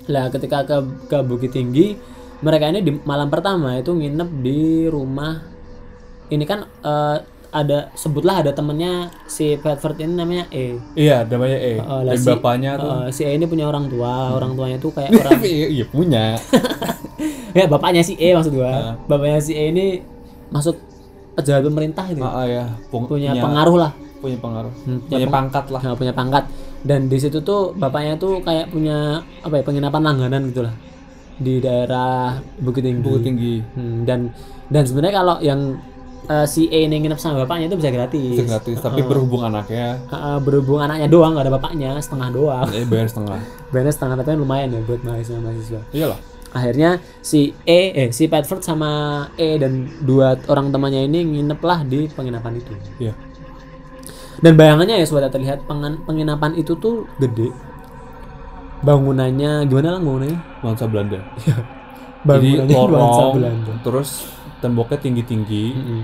lah 0.07 0.29
ketika 0.29 0.63
ke 0.63 0.77
ke 1.07 1.19
Bukit 1.21 1.51
Tinggi 1.51 1.97
mereka 2.41 2.69
ini 2.69 2.81
di 2.81 2.93
malam 3.03 3.29
pertama 3.29 3.73
itu 3.75 3.91
nginep 3.91 4.31
di 4.39 4.61
rumah 4.87 5.41
ini 6.29 6.45
kan 6.45 6.61
eh, 6.81 7.17
ada 7.49 7.95
sebutlah 7.95 8.43
ada 8.43 8.51
temennya 8.51 9.15
si 9.25 9.55
Bedford 9.55 9.95
ini 9.97 10.13
namanya 10.13 10.51
E 10.51 10.75
Iya, 10.93 11.23
namanya 11.23 11.55
E. 11.55 11.73
Eh, 11.73 12.01
lah 12.03 12.15
si- 12.15 12.27
bapaknya 12.27 12.75
tuh. 12.75 12.91
eh, 13.01 13.09
si 13.09 13.23
E 13.23 13.31
ini 13.33 13.47
punya 13.47 13.65
orang 13.65 13.87
tua 13.87 14.35
orang 14.35 14.53
tuanya 14.53 14.77
tuh 14.77 14.91
kayak 14.91 15.15
orang 15.23 15.39
Iya, 15.39 15.67
iya 15.71 15.85
punya. 15.87 16.25
ya 17.55 17.65
bapaknya 17.65 18.03
si 18.03 18.19
E 18.19 18.35
maksud 18.35 18.53
gua 18.53 18.69
Ah. 18.69 18.95
bapaknya 19.07 19.39
si 19.39 19.55
E 19.55 19.71
ini 19.71 20.03
masuk 20.51 20.75
pejabat 21.33 21.63
pemerintah 21.65 22.05
gitu 22.07 22.21
Ah, 22.21 22.43
ah, 22.43 22.47
ya. 22.47 22.65
Pung- 22.91 23.07
punya 23.07 23.33
pengaruh 23.33 23.77
lah 23.79 23.93
punya 24.25 24.39
pengaruh. 24.41 24.73
Hmm, 24.89 25.01
punya 25.05 25.29
pangkat 25.29 25.65
lah. 25.69 25.81
Nah, 25.85 25.95
punya 25.95 26.15
pangkat 26.17 26.45
dan 26.81 27.01
di 27.13 27.17
situ 27.21 27.45
tuh 27.45 27.77
bapaknya 27.77 28.17
tuh 28.17 28.41
kayak 28.41 28.73
punya 28.73 29.21
apa 29.45 29.61
ya 29.61 29.63
penginapan 29.65 30.01
langganan 30.01 30.49
gitu 30.49 30.65
lah 30.65 30.75
di 31.37 31.59
daerah 31.61 32.41
Bukit 32.57 32.81
Tinggi. 32.87 33.05
Bukit 33.05 33.23
tinggi. 33.27 33.55
Hmm, 33.75 34.09
dan 34.09 34.33
dan 34.71 34.83
sebenarnya 34.89 35.15
kalau 35.21 35.37
yang 35.45 35.61
eh, 36.25 36.47
si 36.47 36.71
E 36.73 36.89
ini 36.89 37.05
nginep 37.05 37.21
sama 37.21 37.45
bapaknya 37.45 37.69
itu 37.69 37.77
bisa 37.77 37.91
gratis. 37.93 38.33
Bisa 38.41 38.45
gratis, 38.49 38.79
tapi 38.81 39.05
berhubung 39.05 39.45
anaknya 39.45 40.01
Eh, 40.09 40.39
berhubung 40.41 40.81
anaknya 40.81 41.09
doang 41.11 41.37
nggak 41.37 41.45
ada 41.45 41.55
bapaknya 41.59 41.91
setengah 42.01 42.29
doang. 42.33 42.67
eh 42.73 42.87
bayar 42.89 43.09
setengah. 43.13 43.39
Bayarnya 43.75 43.93
setengah 43.93 44.15
tapi 44.17 44.29
kan 44.33 44.39
lumayan 44.39 44.69
ya 44.71 44.81
buat 44.87 45.01
mahasiswa 45.03 45.39
mahasiswa. 45.43 45.81
Iyalah. 45.91 46.19
Akhirnya 46.55 47.03
si 47.19 47.51
E 47.67 47.91
eh 47.91 48.09
si 48.15 48.31
Padford 48.31 48.63
sama 48.63 48.91
E 49.35 49.59
dan 49.59 49.91
dua 50.07 50.39
orang 50.47 50.71
temannya 50.71 51.03
ini 51.03 51.27
nginep 51.27 51.59
lah 51.59 51.83
di 51.83 52.07
penginapan 52.07 52.63
itu. 52.63 52.73
Iya. 53.03 53.13
Dan 54.43 54.57
bayangannya 54.57 54.99
ya 54.99 55.07
sudah 55.07 55.31
terlihat 55.31 55.67
penginapan 56.07 56.55
itu 56.55 56.75
tuh 56.75 57.07
gede. 57.19 57.51
Bangunannya 58.85 59.65
gimana 59.65 59.97
lah 59.97 60.01
bangunannya? 60.03 60.39
Nuansa 60.61 60.85
Belanda. 60.91 61.21
Jadi 62.25 62.61
Bangunannya 62.61 62.77
nuansa 62.77 62.93
lorong, 62.93 63.35
Belanda. 63.37 63.73
terus 63.85 64.09
temboknya 64.61 64.97
tinggi-tinggi, 64.97 65.65
Mm-mm. 65.77 66.03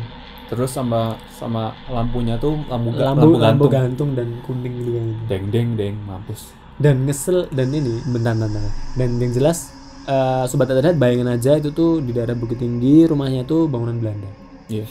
terus 0.48 0.70
sama 0.72 1.16
sama 1.32 1.72
lampunya 1.88 2.36
tuh 2.36 2.60
lampu 2.68 2.92
Lampu, 2.92 3.00
lampu 3.00 3.36
lampu 3.40 3.64
gantung. 3.68 3.70
gantung 3.72 4.10
dan 4.16 4.28
kuning 4.44 4.74
gitu 4.80 4.90
kan. 4.96 5.06
Deng 5.28 5.44
deng 5.48 5.68
deng, 5.76 5.94
mampus. 6.04 6.52
Dan 6.76 7.04
ngesel 7.04 7.48
dan 7.52 7.68
ini 7.72 8.00
bentar 8.08 8.32
bentar. 8.32 8.64
Dan 8.96 9.16
yang 9.20 9.32
jelas 9.32 9.72
eh 10.04 10.44
sobat 10.48 10.68
terlihat 10.68 10.96
bayangin 10.96 11.28
aja 11.28 11.56
itu 11.56 11.72
tuh 11.72 12.00
di 12.00 12.12
daerah 12.16 12.32
Bukit 12.32 12.56
Tinggi 12.60 13.04
rumahnya 13.04 13.44
tuh 13.44 13.68
bangunan 13.68 14.00
Belanda. 14.00 14.28
Iya. 14.68 14.84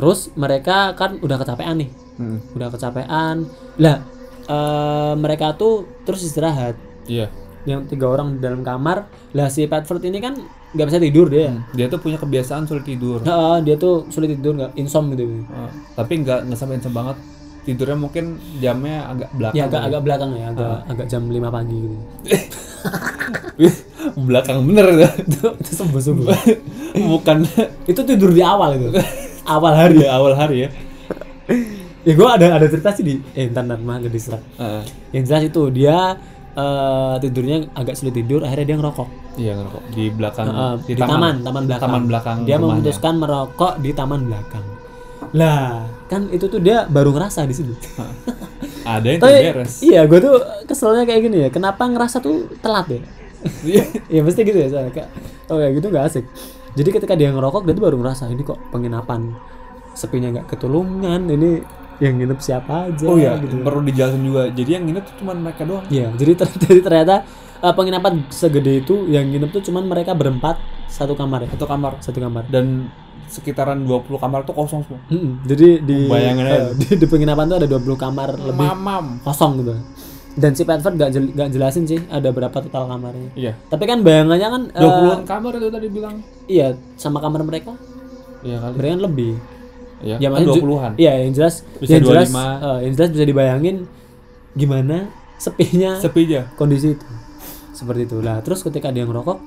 Terus 0.00 0.32
mereka 0.32 0.96
kan 0.96 1.20
udah 1.20 1.36
kecapean 1.36 1.76
nih. 1.84 1.90
Mm. 2.16 2.38
Udah 2.56 2.68
kecapean. 2.72 3.36
Lah 3.76 4.00
eh 4.48 5.12
mereka 5.20 5.52
tuh 5.60 5.84
terus 6.08 6.24
istirahat. 6.24 6.72
Iya. 7.04 7.28
Yang 7.68 7.92
tiga 7.92 8.08
orang 8.08 8.40
di 8.40 8.40
dalam 8.40 8.64
kamar. 8.64 9.12
Lah 9.36 9.52
si 9.52 9.68
Padford 9.68 10.00
ini 10.08 10.24
kan 10.24 10.40
nggak 10.72 10.86
bisa 10.88 10.98
tidur 11.04 11.28
dia. 11.28 11.52
Dia 11.76 11.92
tuh 11.92 12.00
punya 12.00 12.16
kebiasaan 12.16 12.64
sulit 12.64 12.88
tidur. 12.88 13.20
Heeh, 13.20 13.56
dia 13.60 13.76
tuh 13.76 14.08
sulit 14.08 14.32
tidur 14.32 14.56
nggak 14.56 14.72
insom 14.80 15.12
gitu. 15.12 15.44
Eh, 15.44 15.70
tapi 15.92 16.24
nggak 16.24 16.48
nggak 16.48 16.56
sampai 16.56 16.80
insomnia 16.80 16.96
banget. 16.96 17.16
Tidurnya 17.60 17.98
mungkin 18.00 18.40
jamnya 18.56 19.04
agak 19.04 19.28
belakang. 19.36 19.58
Ya 19.60 19.68
agak 19.68 19.82
agak 19.84 20.00
belakang 20.00 20.30
ya, 20.32 20.46
agak 20.48 20.76
agak 20.88 21.06
jam 21.12 21.28
5 21.28 21.36
pagi 21.52 21.76
gitu. 21.76 21.96
belakang 24.32 24.64
bener 24.64 24.86
itu. 24.96 25.04
itu 25.28 25.46
itu 25.60 25.72
sembuh 25.76 26.00
sembuh. 26.00 26.26
Bukan 27.12 27.36
itu 27.84 28.00
tidur 28.00 28.32
di 28.32 28.40
awal 28.40 28.80
itu. 28.80 28.88
Awal 29.50 29.74
hari. 29.74 29.94
ya 29.98 30.08
awal 30.12 30.32
hari 30.32 30.56
ya. 30.60 30.68
Ya 32.00 32.12
gua 32.14 32.38
ada 32.38 32.56
ada 32.56 32.64
cerita 32.64 32.90
sih 32.90 33.02
di 33.02 33.14
eh 33.34 33.44
entar 33.44 33.60
entar 33.60 33.76
mah 33.76 33.98
nggak 33.98 34.08
diserak. 34.08 34.40
Heeh. 34.56 34.82
Yang 35.12 35.24
jelas 35.26 35.42
itu 35.44 35.62
dia 35.70 35.96
eh, 36.52 37.14
tidurnya 37.18 37.56
agak 37.72 37.94
sulit 37.94 38.14
tidur, 38.14 38.40
akhirnya 38.40 38.66
dia 38.66 38.76
ngerokok. 38.78 39.08
Iya 39.36 39.52
ngerokok 39.54 39.82
di 39.90 40.04
belakang 40.08 40.46
Eh, 40.48 40.74
di, 40.86 40.92
taman, 40.96 41.34
taman 41.40 41.62
belakang. 41.64 41.82
taman 41.82 42.02
belakang 42.04 42.38
Dia 42.42 42.56
rumahnya. 42.56 42.80
memutuskan 42.80 43.14
merokok 43.16 43.72
di 43.78 43.90
taman 43.92 44.20
belakang. 44.24 44.64
Lah, 45.30 45.86
kan 46.06 46.26
itu 46.28 46.46
tuh 46.46 46.58
dia 46.58 46.82
baru 46.84 47.12
ngerasa 47.12 47.44
di 47.44 47.54
situ. 47.54 47.70
Ada 48.82 49.06
yang 49.06 49.20
Tapi 49.20 49.34
beres. 49.46 49.72
iya, 49.80 50.02
gue 50.02 50.18
tuh 50.18 50.34
keselnya 50.64 51.04
kayak 51.04 51.20
gini 51.22 51.36
ya. 51.44 51.48
Kenapa 51.48 51.84
ngerasa 51.84 52.18
tuh 52.18 52.50
telat 52.58 52.88
ya? 52.88 53.00
Iya. 53.62 53.84
ya 54.14 54.20
pasti 54.20 54.40
gitu 54.42 54.58
ya 54.58 54.68
soalnya 54.68 54.92
kayak 54.92 55.08
oh 55.48 55.56
kayak 55.56 55.72
gitu 55.74 55.86
nggak 55.88 56.04
asik 56.06 56.24
jadi 56.72 56.88
ketika 56.90 57.14
dia 57.14 57.30
ngerokok 57.30 57.62
dia 57.64 57.74
tuh 57.74 57.84
baru 57.84 57.96
ngerasa 57.98 58.28
ini 58.28 58.42
kok 58.42 58.58
penginapan 58.70 59.34
sepinya 59.92 60.28
nggak 60.30 60.46
ketulungan 60.48 61.26
ini 61.26 61.60
yang 62.00 62.16
nginep 62.16 62.40
siapa 62.40 62.88
aja 62.88 63.04
Oh 63.04 63.20
iya, 63.20 63.36
gitu 63.36 63.60
perlu 63.60 63.84
dijelasin 63.84 64.24
juga. 64.24 64.48
Jadi 64.48 64.70
yang 64.72 64.88
nginep 64.88 65.04
tuh 65.04 65.14
cuma 65.20 65.36
mereka 65.36 65.68
doang. 65.68 65.84
Iya, 65.92 66.08
jadi, 66.16 66.32
ter- 66.32 66.56
jadi 66.64 66.80
ternyata 66.80 67.14
eh, 67.60 67.74
penginapan 67.76 68.24
segede 68.32 68.80
itu 68.80 69.04
yang 69.06 69.28
nginep 69.28 69.52
tuh 69.52 69.62
cuman 69.68 69.84
mereka 69.84 70.16
berempat 70.16 70.56
satu 70.88 71.12
kamar 71.12 71.44
ya 71.44 71.48
Satu 71.52 71.66
kamar 71.68 71.92
satu 72.00 72.18
kamar 72.18 72.48
dan 72.48 72.88
sekitaran 73.28 73.84
20 73.84 74.16
kamar 74.16 74.42
tuh 74.42 74.56
kosong 74.56 74.82
semua. 74.82 74.98
Mm-mm. 75.06 75.44
jadi 75.44 75.78
di, 75.78 75.98
eh, 76.08 76.72
di 76.80 76.86
di 76.98 77.06
penginapan 77.06 77.46
tuh 77.46 77.56
ada 77.60 77.68
20 77.68 77.94
kamar 77.94 78.28
lebih 78.34 78.58
Mamam. 78.58 79.04
kosong 79.22 79.60
gitu 79.60 79.74
dan 80.32 80.52
si 80.52 80.62
Petford 80.62 80.94
gak, 80.94 81.10
jel- 81.10 81.30
gak 81.30 81.48
jelasin 81.48 81.84
sih 81.84 81.98
ada 82.06 82.28
berapa 82.28 82.54
total 82.54 82.86
kamarnya 82.86 83.30
Iya. 83.34 83.52
tapi 83.66 83.84
kan 83.84 84.00
bayangannya 84.00 84.48
kan 84.48 84.62
eh, 84.68 84.80
20-an 84.80 85.20
kamar 85.24 85.52
itu 85.56 85.68
tadi 85.68 85.88
bilang. 85.88 86.16
iya 86.46 86.68
sama 86.94 87.18
kamar 87.18 87.42
mereka 87.42 87.74
Iya 88.40 88.56
kali. 88.58 88.74
mereka 88.74 88.92
kan 88.92 89.02
lebih 89.04 89.32
Iya, 90.00 90.16
Ya, 90.16 90.26
kan 90.26 90.40
maksudnya 90.40 90.54
ju- 90.54 90.64
20-an. 90.64 90.92
Iya, 90.96 91.12
yang 91.20 91.32
jelas 91.34 91.54
Bisa 91.76 91.90
yang 91.92 92.04
jelas 92.06 92.26
25. 92.26 92.40
eh, 92.40 92.78
yang 92.80 92.92
jelas 92.94 93.10
bisa 93.10 93.24
dibayangin 93.26 93.76
gimana 94.52 94.96
sepinya 95.36 95.90
Sepi 95.96 96.22
aja. 96.24 96.42
kondisi 96.54 96.88
itu. 96.90 97.06
Seperti 97.70 98.00
itu. 98.04 98.16
Lah, 98.18 98.40
terus 98.40 98.60
ketika 98.60 98.88
dia 98.88 99.04
ngerokok, 99.04 99.38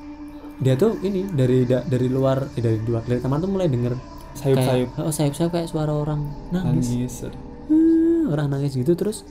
dia 0.60 0.74
tuh 0.76 0.98
ini 1.00 1.26
dari 1.28 1.66
da- 1.66 1.82
dari 1.82 2.06
luar 2.06 2.50
eh, 2.50 2.62
dari 2.62 2.78
luar 2.80 3.02
dari 3.02 3.18
taman 3.18 3.40
tuh 3.40 3.50
mulai 3.50 3.66
denger 3.66 3.98
Sayup-sayup 4.36 4.90
kayak 4.92 5.02
oh 5.02 5.10
sayup-sayup 5.10 5.52
kayak 5.52 5.68
suara 5.68 5.90
orang 5.92 6.22
nangis. 6.50 6.86
nangis 6.92 7.14
Hmm, 7.64 8.28
orang 8.28 8.48
nangis 8.48 8.74
gitu 8.74 8.94
terus 8.94 9.26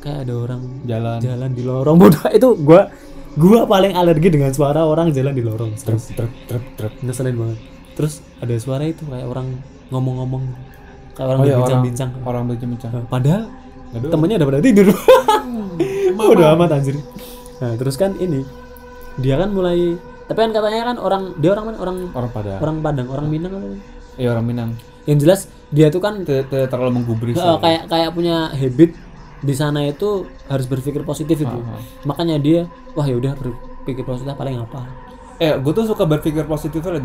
kayak 0.00 0.24
ada 0.24 0.34
orang 0.38 0.62
jalan. 0.82 1.18
jalan 1.18 1.50
di 1.50 1.62
lorong 1.62 1.96
bodoh 2.02 2.24
itu 2.28 2.48
gua 2.58 2.88
gua 3.32 3.60
paling 3.64 3.92
alergi 3.92 4.28
dengan 4.28 4.50
suara 4.50 4.82
orang 4.82 5.10
jalan 5.10 5.30
di 5.30 5.40
lorong 5.40 5.76
Trep 5.76 6.00
trep 6.10 6.30
trep 6.46 6.64
trep. 6.74 6.92
ngeselin 7.00 7.36
banget 7.36 7.58
terus 7.92 8.12
ada 8.38 8.54
suara 8.56 8.82
itu 8.82 9.04
kayak 9.04 9.24
orang 9.24 9.60
ngomong-ngomong 9.88 10.42
kayak 11.12 11.28
orang 11.28 11.38
Oh 11.38 11.44
iya, 11.44 11.52
orang 11.52 11.60
berbincang-bincang 11.60 12.10
orang 12.22 12.42
bincang-bincang. 12.46 12.90
Nah, 12.92 13.04
padahal 13.06 13.42
Aduh. 13.90 14.08
temennya 14.08 14.36
udah 14.38 14.48
pada 14.48 14.60
tidur 14.60 14.86
udah 16.32 16.46
amat 16.54 16.70
anjir 16.72 16.96
nah 17.58 17.72
terus 17.74 17.94
kan 17.94 18.16
ini 18.16 18.40
dia 19.16 19.36
kan 19.36 19.50
mulai 19.50 19.98
tapi 20.24 20.38
kan 20.38 20.50
katanya 20.50 20.84
kan 20.86 20.96
orang 20.96 21.22
dia 21.36 21.50
orang 21.50 21.64
mana 21.66 21.78
orang 21.78 21.96
Orang 22.14 22.30
pada. 22.30 22.52
orang 22.56 22.76
Padang 22.80 23.06
orang 23.10 23.26
Minang 23.26 23.52
apa 23.52 23.66
Iya 24.14 24.28
orang 24.30 24.46
Minang. 24.46 24.70
yang 25.04 25.18
jelas 25.18 25.40
dia 25.68 25.88
tuh 25.88 25.98
kan 25.98 26.22
Tidak 26.22 26.46
terlalu 26.66 27.02
menggubris. 27.02 27.34
kayak 27.34 27.86
kayak 27.86 28.10
punya 28.10 28.48
habit 28.50 28.94
di 29.40 29.54
sana 29.56 29.84
itu 29.88 30.28
harus 30.48 30.66
berpikir 30.68 31.02
positif 31.02 31.40
itu 31.40 31.58
ah. 31.64 31.80
makanya 32.04 32.36
dia 32.36 32.60
wah 32.92 33.06
ya 33.08 33.16
udah 33.16 33.32
berpikir 33.40 34.04
positif 34.04 34.36
paling 34.36 34.60
apa 34.60 34.84
Eh, 35.40 35.56
gue 35.56 35.72
tuh 35.72 35.88
suka 35.88 36.04
berpikir 36.04 36.44
positif 36.44 36.84
aja. 36.84 37.00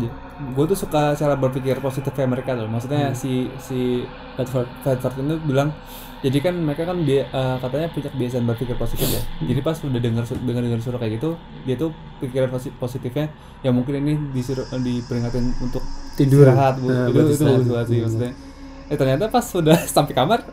Gue 0.52 0.64
tuh 0.68 0.76
suka 0.76 1.16
cara 1.16 1.40
berpikir 1.40 1.80
positifnya 1.80 2.28
mereka 2.28 2.52
tuh. 2.52 2.68
Maksudnya 2.68 3.16
si 3.16 3.48
si 3.56 4.04
Bedford 4.36 4.68
Bedford 4.84 5.16
itu 5.24 5.36
bilang, 5.48 5.72
jadi 6.20 6.44
kan 6.44 6.52
mereka 6.52 6.84
kan 6.84 7.00
dia 7.08 7.24
eh, 7.32 7.56
katanya 7.64 7.88
punya 7.88 8.12
kebiasaan 8.12 8.44
berpikir 8.44 8.76
positif 8.76 9.08
ya. 9.08 9.22
Jadi 9.40 9.60
pas 9.64 9.80
udah 9.80 10.00
dengar 10.04 10.24
dengar 10.28 10.62
dengar 10.68 10.80
suara 10.84 11.00
kayak 11.00 11.16
gitu, 11.16 11.32
dia 11.64 11.80
tuh 11.80 11.96
pikiran 12.20 12.52
posi- 12.52 12.76
positifnya, 12.76 13.32
ya 13.64 13.72
mungkin 13.72 14.04
ini 14.04 14.20
disuruh 14.36 14.68
diperingatin 14.68 15.56
untuk 15.64 15.80
tidur 16.20 16.44
istirahat 16.44 16.76
bu. 16.76 16.92
Nah, 16.92 17.08
itu 17.08 17.12
buat 17.16 17.24
itu 17.32 17.88
sih 17.88 17.98
maksudnya. 18.04 18.32
Eh 18.92 18.96
ternyata 19.00 19.32
pas 19.32 19.48
sudah 19.48 19.80
sampai 19.96 20.12
kamar, 20.12 20.44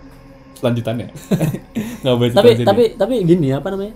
selanjutannya 0.64 1.12
nggak 2.08 2.16
boleh 2.16 2.32
tapi 2.32 2.50
sini. 2.56 2.64
tapi 2.64 2.84
tapi 2.96 3.16
gini 3.28 3.52
apa 3.52 3.68
namanya 3.68 3.94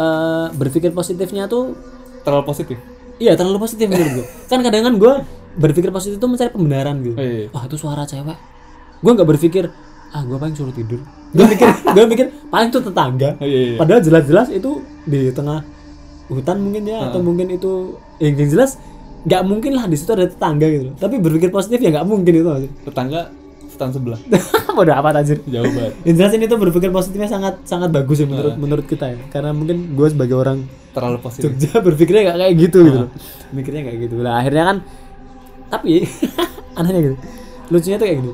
Eh 0.00 0.46
berpikir 0.54 0.94
positifnya 0.94 1.50
tuh 1.50 1.76
terlalu 2.22 2.44
positif. 2.48 2.78
Iya 3.20 3.36
terlalu 3.36 3.58
positif 3.60 3.84
menurut 3.90 4.22
gue. 4.22 4.26
Kan 4.48 4.64
kadang 4.64 4.82
kan 4.86 4.94
gue 4.96 5.12
berpikir 5.60 5.90
positif 5.92 6.16
itu 6.16 6.28
mencari 6.30 6.50
pembenaran 6.54 6.96
gitu. 7.04 7.16
Oh, 7.18 7.24
iya. 7.24 7.46
Wah 7.52 7.64
itu 7.68 7.76
suara 7.76 8.08
cewek. 8.08 8.38
Gue 9.04 9.12
nggak 9.12 9.28
berpikir 9.28 9.64
ah 10.10 10.22
gue 10.24 10.38
paling 10.40 10.56
suruh 10.56 10.72
tidur. 10.72 11.04
Gue 11.36 11.46
mikir 11.46 11.68
gue 11.96 12.04
mikir 12.06 12.26
paling 12.48 12.72
itu 12.72 12.80
tetangga. 12.80 13.30
Oh, 13.36 13.46
iya, 13.48 13.60
iya. 13.74 13.76
Padahal 13.76 14.00
jelas-jelas 14.00 14.48
itu 14.54 14.80
di 15.04 15.28
tengah 15.36 15.60
hutan 16.30 16.62
mungkin 16.62 16.86
ya 16.86 17.10
atau 17.10 17.18
mungkin 17.18 17.50
itu 17.50 17.98
yang, 18.22 18.38
yang 18.38 18.50
jelas 18.54 18.78
nggak 19.26 19.42
mungkin 19.44 19.74
lah 19.76 19.84
di 19.90 19.98
situ 19.98 20.14
ada 20.14 20.30
tetangga 20.30 20.64
gitu 20.70 20.94
tapi 20.94 21.18
berpikir 21.18 21.50
positif 21.50 21.82
ya 21.82 21.90
nggak 21.90 22.06
mungkin 22.06 22.32
itu 22.38 22.48
tetangga 22.86 23.34
stand 23.80 23.96
sebelah. 23.96 24.20
Bodoh 24.76 24.92
apa 24.92 25.16
anjir. 25.16 25.40
Jauh 25.48 25.64
banget. 25.64 25.96
Yang 26.04 26.14
jelas 26.20 26.32
ini 26.36 26.44
tuh 26.44 26.58
berpikir 26.60 26.92
positifnya 26.92 27.32
sangat 27.32 27.64
sangat 27.64 27.88
bagus 27.88 28.20
ya 28.20 28.28
menurut 28.28 28.54
menurut 28.60 28.84
kita 28.84 29.08
ya. 29.08 29.18
Karena 29.32 29.56
mungkin 29.56 29.96
gue 29.96 30.08
sebagai 30.12 30.36
orang 30.36 30.68
terlalu 30.92 31.18
positif. 31.24 31.48
Jogja 31.48 31.80
berpikirnya 31.88 32.22
nggak 32.28 32.38
kayak 32.44 32.54
gitu 32.60 32.78
gitu 32.84 32.98
loh. 33.08 33.10
Mikirnya 33.56 33.82
kayak 33.88 33.98
gitu. 34.04 34.14
Lah 34.20 34.44
akhirnya 34.44 34.64
kan 34.68 34.76
tapi 35.72 36.04
anehnya 36.78 37.00
gitu. 37.00 37.16
Lucunya 37.72 37.96
tuh 37.96 38.06
kayak 38.06 38.18
gini. 38.20 38.32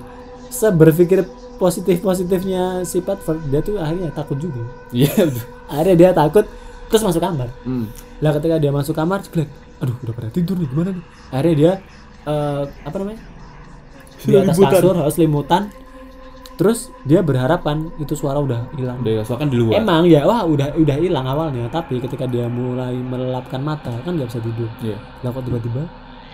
Seberpikir 0.51 1.21
positif 1.57 1.97
positifnya 2.03 2.83
si 2.83 2.99
Petford 3.01 3.39
dia 3.47 3.63
tuh 3.63 3.79
akhirnya 3.79 4.11
takut 4.11 4.43
juga. 4.43 4.67
Iya. 4.91 5.31
Akhirnya 5.71 5.95
dia 5.95 6.11
takut 6.11 6.43
terus 6.91 7.03
masuk 7.07 7.23
kamar. 7.23 7.55
Hmm. 7.63 7.87
lah 8.17 8.33
ketika 8.33 8.57
dia 8.57 8.73
masuk 8.73 8.97
kamar 8.97 9.21
ceklek 9.21 9.45
aduh 9.77 9.93
udah 10.01 10.15
pada 10.17 10.33
tidur 10.33 10.57
nih 10.57 10.69
gimana 10.73 10.91
nih? 10.97 11.05
Akhirnya 11.29 11.55
dia 11.55 11.73
eh, 12.25 12.63
apa 12.65 12.97
namanya 12.97 13.21
di 14.27 14.35
atas 14.37 14.57
kasur 14.59 14.95
harus 14.99 15.17
limutan. 15.17 15.71
Terus 16.57 16.89
dia 17.05 17.21
berharap 17.21 17.69
kan 17.69 17.93
itu 18.01 18.17
suara 18.17 18.41
udah 18.41 18.73
hilang. 18.73 18.97
Udah 19.05 19.21
soalnya 19.29 19.45
kan 19.45 19.49
di 19.53 19.59
luar. 19.61 19.73
Emang 19.77 20.09
ya 20.09 20.25
wah 20.25 20.41
udah 20.49 20.73
udah 20.81 20.97
hilang 20.97 21.29
awalnya. 21.29 21.69
Tapi 21.69 22.01
ketika 22.01 22.25
dia 22.25 22.49
mulai 22.49 22.97
melelapkan 22.97 23.61
mata 23.61 23.93
kan 24.01 24.17
nggak 24.17 24.29
bisa 24.33 24.41
tidur. 24.41 24.69
Iya. 24.81 24.97
Lah 25.21 25.31
kok 25.37 25.45
tiba-tiba 25.45 25.85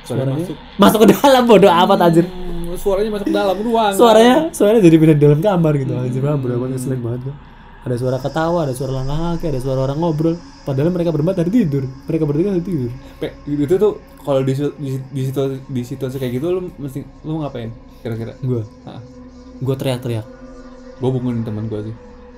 Suara 0.03 0.27
suaranya 0.27 0.47
masuk. 0.47 0.57
masuk. 0.79 0.99
ke 1.03 1.07
dalam 1.15 1.43
bodoh 1.47 1.73
amat 1.75 1.99
anjir. 2.07 2.27
Hmm, 2.27 2.75
suaranya 2.79 3.11
masuk 3.19 3.27
ke 3.27 3.35
dalam 3.35 3.57
ruang 3.59 3.93
suaranya 3.99 4.35
suaranya 4.55 4.83
jadi 4.87 4.97
pindah 4.99 5.17
di 5.19 5.23
dalam 5.27 5.41
kamar 5.43 5.73
gitu. 5.83 5.93
Anjir 5.99 6.23
mah 6.23 6.39
berapa 6.39 6.65
ngeselin 6.71 7.01
banget 7.03 7.21
gua. 7.27 7.35
ada 7.83 7.97
suara 7.99 8.19
ketawa 8.23 8.59
ada 8.63 8.75
suara 8.79 8.93
langkah 8.95 9.19
kaki 9.35 9.47
ada 9.51 9.59
suara 9.59 9.81
orang 9.91 9.99
ngobrol 9.99 10.39
padahal 10.63 10.95
mereka 10.95 11.11
berempat 11.11 11.43
tadi 11.43 11.51
tidur. 11.63 11.85
Mereka 12.07 12.23
bertiga 12.27 12.55
tadi 12.55 12.65
tidur. 12.65 12.91
Pe, 13.19 13.35
itu 13.47 13.75
tuh 13.75 13.93
kalau 14.23 14.41
di, 14.47 14.55
di, 14.55 14.91
di 15.11 15.23
situasi 15.27 15.57
di 15.67 15.83
situasi 15.83 16.17
kayak 16.23 16.33
gitu 16.39 16.47
lu 16.55 16.61
mesti 16.79 17.03
lu 17.27 17.43
ngapain 17.43 17.71
kira-kira? 18.03 18.33
Gue 18.43 18.63
gue 19.63 19.75
teriak-teriak. 19.79 20.27
Gue 20.99 21.11
bangunin 21.11 21.43
teman 21.43 21.67
gue 21.67 21.91
sih. 21.91 21.95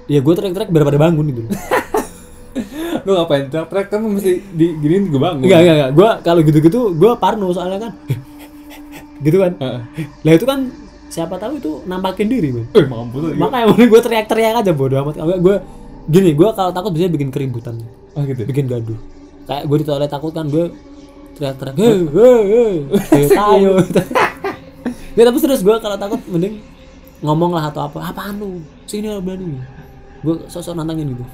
Ya 0.09 0.21
gue 0.21 0.35
teriak-teriak 0.37 0.69
biar 0.73 0.85
pada 0.85 1.01
bangun 1.01 1.25
gitu. 1.33 1.43
Lu 3.05 3.17
ngapain 3.17 3.49
teriak 3.53 3.89
kan 3.93 4.01
mesti 4.01 4.41
di 4.53 4.67
giniin 4.81 5.13
gue 5.13 5.21
bangun. 5.21 5.45
Enggak 5.45 5.61
enggak 5.61 5.77
enggak. 5.77 5.91
Gue 5.93 6.09
kalau 6.25 6.41
gitu-gitu 6.45 6.81
gue 6.97 7.13
parno 7.21 7.49
soalnya 7.53 7.89
kan. 7.89 7.93
Gitu 9.25 9.41
kan. 9.41 9.57
Heeh. 9.57 9.81
lah 10.21 10.33
itu 10.37 10.45
kan 10.45 10.69
siapa 11.09 11.39
tahu 11.41 11.57
itu 11.57 11.71
nampakin 11.87 12.27
diri 12.27 12.51
man 12.51 12.67
eh 12.75 12.85
mampus 12.91 13.39
makanya 13.39 13.71
gue 13.73 14.01
teriak-teriak 14.03 14.61
aja 14.61 14.73
bodoh 14.75 15.01
amat. 15.01 15.17
Gue 15.41 15.57
gini 16.11 16.37
gue 16.37 16.49
kalau 16.53 16.75
takut 16.75 16.93
biasanya 16.93 17.13
bikin 17.17 17.31
keributan 17.33 17.81
oh 18.15 18.23
gitu. 18.25 18.43
Bikin 18.47 18.67
gaduh. 18.67 18.99
Kayak 19.45 19.63
gue 19.69 19.77
di 19.83 19.87
toilet 19.87 20.11
takut 20.11 20.33
kan 20.33 20.47
gue 20.49 20.73
teriak-teriak 21.35 21.77
hei 21.77 21.99
hei 22.15 22.43
hei 22.95 23.25
tayo 23.27 23.83
ya 25.19 25.23
tapi 25.27 25.39
serius 25.43 25.67
gue 25.67 25.75
kalau 25.83 25.99
takut 25.99 26.23
mending 26.31 26.63
ngomong 27.23 27.55
lah 27.57 27.71
atau 27.71 27.87
apa. 27.89 28.11
Apaan 28.11 28.37
lu? 28.41 28.61
Sini 28.85 29.09
lah 29.09 29.21
berani. 29.21 29.59
Gue 30.25 30.45
sosok 30.49 30.77
nantangin 30.77 31.13
gitu. 31.17 31.25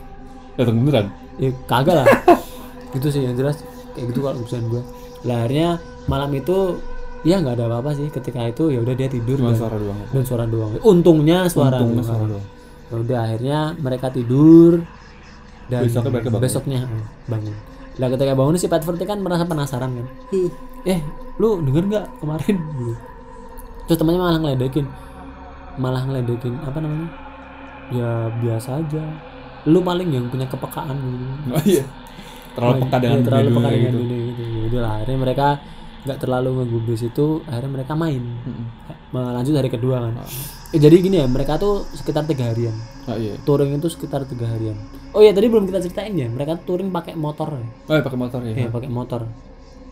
Datang 0.58 0.76
beneran? 0.82 1.06
Ya 1.38 1.50
kagak 1.66 2.04
lah. 2.04 2.06
Gitu 2.94 3.06
sih 3.14 3.22
yang 3.22 3.38
jelas 3.38 3.62
kayak 3.94 4.10
gitu 4.10 4.18
kalau 4.26 4.42
urusan 4.42 4.66
gue 4.66 4.82
lah 5.22 5.46
akhirnya 5.46 5.78
malam 6.10 6.30
itu 6.34 6.82
ya 7.22 7.38
nggak 7.38 7.54
ada 7.54 7.64
apa-apa 7.70 7.94
sih. 7.94 8.10
Ketika 8.10 8.42
itu 8.50 8.74
ya 8.74 8.82
udah 8.82 8.94
dia 8.98 9.06
tidur 9.06 9.38
cuma 9.38 9.54
dan, 9.54 9.60
suara 9.62 9.76
doang. 9.78 9.98
dan 10.10 10.24
suara 10.26 10.44
doang. 10.50 10.70
Untungnya 10.82 11.46
suara 11.46 11.78
Untungnya 11.78 12.02
doang. 12.02 12.08
suara 12.10 12.24
doang. 12.26 12.46
Ya 12.90 12.94
udah 12.98 13.18
akhirnya 13.22 13.58
mereka 13.78 14.06
tidur 14.10 14.82
dan 15.70 15.86
Besoknya 15.86 16.10
mereka 16.10 16.28
bangun. 16.28 16.42
besoknya 16.42 16.80
bangun. 17.24 17.54
Lah 17.96 18.08
ketika 18.08 18.32
bangun 18.34 18.54
si 18.56 18.66
Petford 18.66 19.00
kan 19.00 19.18
merasa 19.18 19.44
penasaran 19.44 19.90
kan. 19.92 20.06
Eh 20.84 21.00
lu 21.36 21.62
denger 21.62 21.84
nggak 21.86 22.06
kemarin? 22.18 22.56
Terus 23.86 23.96
temannya 23.96 24.18
malah 24.18 24.38
ngeledekin. 24.38 24.86
Malah 25.76 26.02
ngeledekin 26.04 26.54
apa 26.58 26.78
namanya? 26.78 27.08
Ya 27.90 28.10
biasa 28.36 28.78
aja. 28.78 29.02
Lu 29.64 29.80
paling 29.80 30.08
yang 30.08 30.26
punya 30.26 30.44
kepekaan. 30.44 30.96
Gitu 30.96 31.50
oh 31.50 31.62
iya. 31.64 31.84
Terlalu 32.50 32.74
peka 32.82 32.96
dengan 32.98 33.16
Iya, 33.16 33.26
terlalu 33.26 33.48
peka 33.52 33.68
dengan 33.68 33.80
gitu. 33.86 33.96
dunia 33.96 34.18
gitu. 34.26 34.42
Udah 34.66 34.80
lah 34.80 34.92
akhirnya 34.96 35.18
mereka 35.18 35.46
nggak 36.00 36.18
terlalu 36.20 36.64
ngegubris 36.64 37.04
itu 37.04 37.44
akhirnya 37.44 37.82
mereka 37.82 37.92
main. 37.92 38.22
Mm-mm. 38.24 38.66
lanjut 39.12 39.52
hari 39.52 39.68
kedua 39.68 40.08
kan. 40.08 40.16
Eh, 40.72 40.80
jadi 40.80 40.96
gini 41.02 41.20
ya 41.20 41.26
mereka 41.28 41.60
tuh 41.60 41.84
sekitar 41.92 42.24
tiga 42.24 42.48
harian. 42.48 42.72
Oh 43.04 43.18
iya. 43.18 43.36
Touring 43.44 43.76
itu 43.76 43.90
sekitar 43.92 44.24
tiga 44.24 44.48
harian. 44.48 44.78
Oh 45.12 45.20
iya 45.20 45.34
tadi 45.34 45.50
belum 45.50 45.66
kita 45.68 45.82
ceritain 45.82 46.14
ya 46.16 46.30
mereka 46.30 46.56
touring 46.62 46.88
pakai 46.88 47.18
motor. 47.18 47.52
Ya 47.52 47.66
oh 47.90 47.94
iya 47.98 48.02
pakai 48.06 48.18
motor 48.18 48.40
ya 48.46 48.52
Iya, 48.54 48.68
pakai 48.72 48.88
motor. 48.88 49.20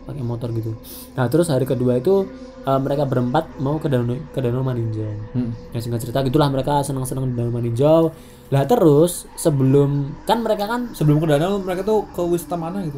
Pakai 0.09 0.23
motor 0.25 0.49
gitu. 0.55 0.71
Nah 1.13 1.29
terus 1.29 1.51
hari 1.53 1.69
kedua 1.69 2.01
itu 2.01 2.25
eh, 2.65 2.79
mereka 2.81 3.05
berempat 3.05 3.61
mau 3.61 3.77
ke 3.77 3.85
danau 3.85 4.17
ke 4.33 4.39
danau 4.41 4.65
maninjau. 4.65 5.13
Hmm. 5.37 5.53
ya 5.75 5.77
singkat 5.77 6.01
cerita 6.01 6.25
gitulah 6.25 6.49
mereka 6.49 6.81
senang-senang 6.81 7.29
di 7.29 7.37
danau 7.37 7.53
maninjau. 7.53 8.09
Lah 8.49 8.65
terus 8.65 9.29
sebelum 9.37 10.17
kan 10.25 10.41
mereka 10.41 10.65
kan 10.65 10.89
sebelum 10.97 11.21
ke 11.21 11.27
danau 11.29 11.61
mereka 11.61 11.85
tuh 11.85 12.09
ke 12.09 12.21
wisata 12.25 12.57
mana 12.57 12.81
gitu? 12.81 12.97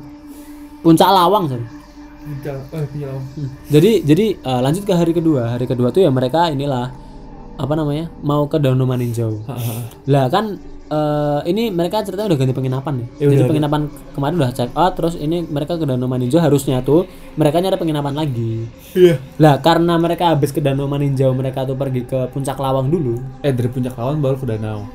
Puncak 0.80 1.12
lawang 1.12 1.52
sorry. 1.52 1.81
Hmm. 2.22 3.50
Jadi 3.68 3.92
jadi 4.02 4.26
eh, 4.36 4.62
lanjut 4.62 4.84
ke 4.84 4.94
hari 4.94 5.12
kedua. 5.12 5.52
Hari 5.52 5.66
kedua 5.66 5.90
tuh 5.90 6.02
ya 6.02 6.10
mereka 6.10 6.48
inilah 6.48 6.94
apa 7.54 7.74
namanya 7.74 8.10
mau 8.20 8.46
ke 8.46 8.58
Danau 8.58 8.86
Maninjau. 8.86 9.42
Lah 10.06 10.26
kan 10.28 10.58
eh, 10.88 11.40
ini 11.46 11.70
mereka 11.70 12.02
ceritanya 12.02 12.30
udah 12.30 12.40
ganti 12.40 12.54
penginapan 12.54 12.94
ya. 12.96 13.08
Jadi 13.28 13.42
penginapan 13.48 13.82
kemarin 14.12 14.36
udah 14.38 14.52
check 14.52 14.70
out 14.72 14.94
terus 14.94 15.14
ini 15.16 15.42
mereka 15.44 15.76
ke 15.76 15.84
Danau 15.84 16.06
Maninjau 16.06 16.38
harusnya 16.38 16.82
tuh 16.82 17.06
mereka 17.34 17.58
nyari 17.58 17.74
penginapan 17.76 18.14
lagi. 18.14 18.66
iya 18.94 19.18
Lah 19.38 19.58
karena 19.58 19.98
mereka 19.98 20.30
habis 20.30 20.50
ke 20.50 20.60
Danau 20.60 20.86
Maninjau 20.86 21.32
mereka 21.32 21.64
tuh 21.64 21.74
pergi 21.74 22.04
ke 22.04 22.30
Puncak 22.30 22.56
Lawang 22.56 22.88
dulu. 22.88 23.18
eh 23.42 23.50
dari 23.50 23.66
puncak 23.68 23.94
lawan 23.94 24.20
baru 24.20 24.36
ke 24.36 24.46
danau 24.48 24.86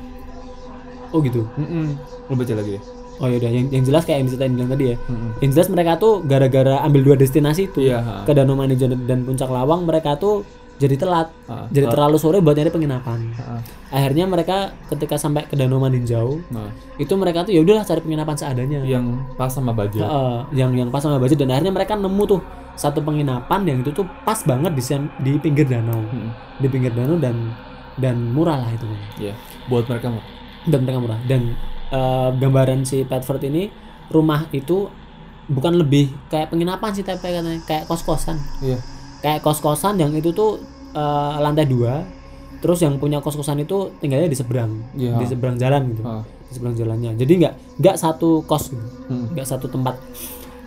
Oh 1.07 1.19
gitu. 1.19 1.47
Mm-mm. 1.55 1.95
lu 2.27 2.35
baca 2.35 2.53
lagi 2.53 2.75
ya 2.75 2.81
Oh 3.17 3.27
yaudah 3.27 3.49
yang, 3.49 3.67
yang 3.73 3.83
jelas 3.85 4.05
kayak 4.05 4.21
yang 4.21 4.27
diceritain 4.29 4.53
bilang 4.53 4.69
tadi 4.69 4.85
ya. 4.93 4.95
Mm-mm. 5.09 5.29
Yang 5.41 5.51
jelas 5.57 5.67
mereka 5.73 5.91
tuh 5.97 6.13
gara-gara 6.21 6.75
ambil 6.85 7.01
dua 7.01 7.15
destinasi 7.17 7.69
itu 7.69 7.89
ha. 7.89 8.21
ke 8.23 8.31
Danau 8.37 8.53
Maninjau 8.53 8.93
dan- 8.93 9.25
Puncak 9.25 9.49
Lawang 9.49 9.89
mereka 9.89 10.13
tuh 10.21 10.45
jadi 10.77 10.93
telat. 10.93 11.33
Ha, 11.49 11.65
jadi 11.73 11.89
terlalu 11.89 12.21
sore 12.21 12.37
buat 12.37 12.53
nyari 12.53 12.69
penginapan. 12.69 13.33
Heeh. 13.33 13.61
Akhirnya 13.89 14.29
mereka 14.29 14.69
ketika 14.93 15.17
sampai 15.17 15.49
ke 15.49 15.57
Danau 15.57 15.81
Maninjau 15.81 16.37
nah 16.53 16.69
itu 17.01 17.09
mereka 17.17 17.47
tuh 17.49 17.57
ya 17.57 17.65
udahlah 17.65 17.81
cari 17.81 18.01
penginapan 18.05 18.35
seadanya. 18.37 18.85
yang 18.85 19.25
pas 19.33 19.49
sama 19.49 19.73
budget 19.73 20.05
Heeh, 20.05 20.37
yang 20.53 20.71
yang 20.77 20.93
pas 20.93 21.01
sama 21.01 21.17
budget 21.17 21.41
dan 21.41 21.49
akhirnya 21.49 21.73
mereka 21.73 21.97
nemu 21.97 22.23
tuh 22.29 22.41
satu 22.77 23.01
penginapan 23.01 23.65
yang 23.65 23.77
itu 23.81 23.89
tuh 23.89 24.05
pas 24.21 24.37
banget 24.45 24.77
di 24.77 24.83
di 25.25 25.31
pinggir 25.41 25.65
danau. 25.65 25.97
Mm-mm. 25.97 26.29
Di 26.61 26.67
pinggir 26.69 26.93
danau 26.93 27.17
dan 27.17 27.33
dan 27.97 28.29
murah 28.29 28.61
lah 28.61 28.69
itu. 28.69 28.85
Iya, 29.17 29.33
buat 29.65 29.89
mereka 29.89 30.13
mah. 30.13 30.25
Dan 30.69 30.85
mereka 30.85 30.99
murah 31.01 31.19
dan 31.25 31.57
eh, 31.89 32.29
gambaran 32.33 32.83
si 32.83 33.01
Petford 33.01 33.43
ini 33.43 33.69
rumah 34.07 34.47
itu 34.49 34.87
bukan 35.47 35.73
lebih 35.75 36.11
kayak 36.27 36.49
penginapan 36.49 36.91
sih 36.91 37.01
tapi 37.01 37.23
katanya 37.23 37.59
kayak 37.63 37.85
kos-kosan. 37.85 38.35
Iya. 38.59 38.79
kayak 39.17 39.41
kos-kosan 39.41 39.95
yang 39.95 40.13
itu 40.13 40.29
tuh 40.29 40.61
eh, 40.91 41.35
lantai 41.37 41.65
dua 41.65 42.05
terus 42.57 42.79
yang 42.79 42.95
punya 42.95 43.17
kos-kosan 43.17 43.57
itu 43.59 43.93
tinggalnya 43.97 44.25
di 44.25 44.35
seberang 44.35 44.71
Iya. 44.93 45.15
di 45.15 45.25
seberang 45.25 45.55
jalan 45.55 45.81
gitu 45.89 46.01
Ah. 46.03 46.21
di 46.21 46.51
seberang 46.51 46.75
jalannya 46.75 47.11
jadi 47.15 47.33
nggak 47.37 47.53
nggak 47.77 47.95
satu 47.95 48.41
kos 48.43 48.69
gitu 48.69 48.87
Hmm. 49.07 49.29
nggak 49.31 49.45
satu 49.45 49.67
tempat 49.67 49.97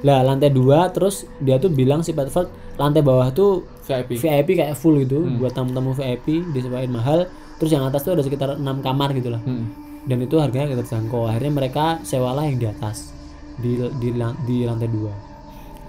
lah 0.01 0.23
lantai 0.23 0.49
dua 0.49 0.89
terus 0.89 1.29
dia 1.39 1.57
tuh 1.57 1.69
bilang 1.69 2.01
si 2.01 2.11
Petford 2.11 2.49
lantai 2.75 3.03
bawah 3.03 3.29
tuh 3.31 3.69
VIP. 3.83 4.17
VIP 4.17 4.49
kayak 4.57 4.73
full 4.73 4.97
gitu 4.99 5.29
buat 5.37 5.53
tamu-tamu 5.53 5.93
VIP 5.93 6.41
disewain 6.49 6.89
mahal 6.89 7.29
terus 7.55 7.69
yang 7.69 7.85
atas 7.85 8.01
tuh 8.01 8.13
ada 8.13 8.23
sekitar 8.23 8.57
enam 8.57 8.81
kamar 8.81 9.13
gitu 9.13 9.29
lah 9.29 9.41
Hmm. 9.41 9.69
Dan 10.09 10.19
itu 10.25 10.37
harganya 10.41 10.73
agak 10.73 10.87
terjangkau. 10.87 11.29
Akhirnya 11.29 11.53
mereka 11.53 11.85
sewalah 12.05 12.49
yang 12.49 12.57
di 12.57 12.67
atas 12.69 13.13
di 13.61 13.77
di, 14.01 14.09
di 14.49 14.57
lantai 14.65 14.89
dua. 14.89 15.13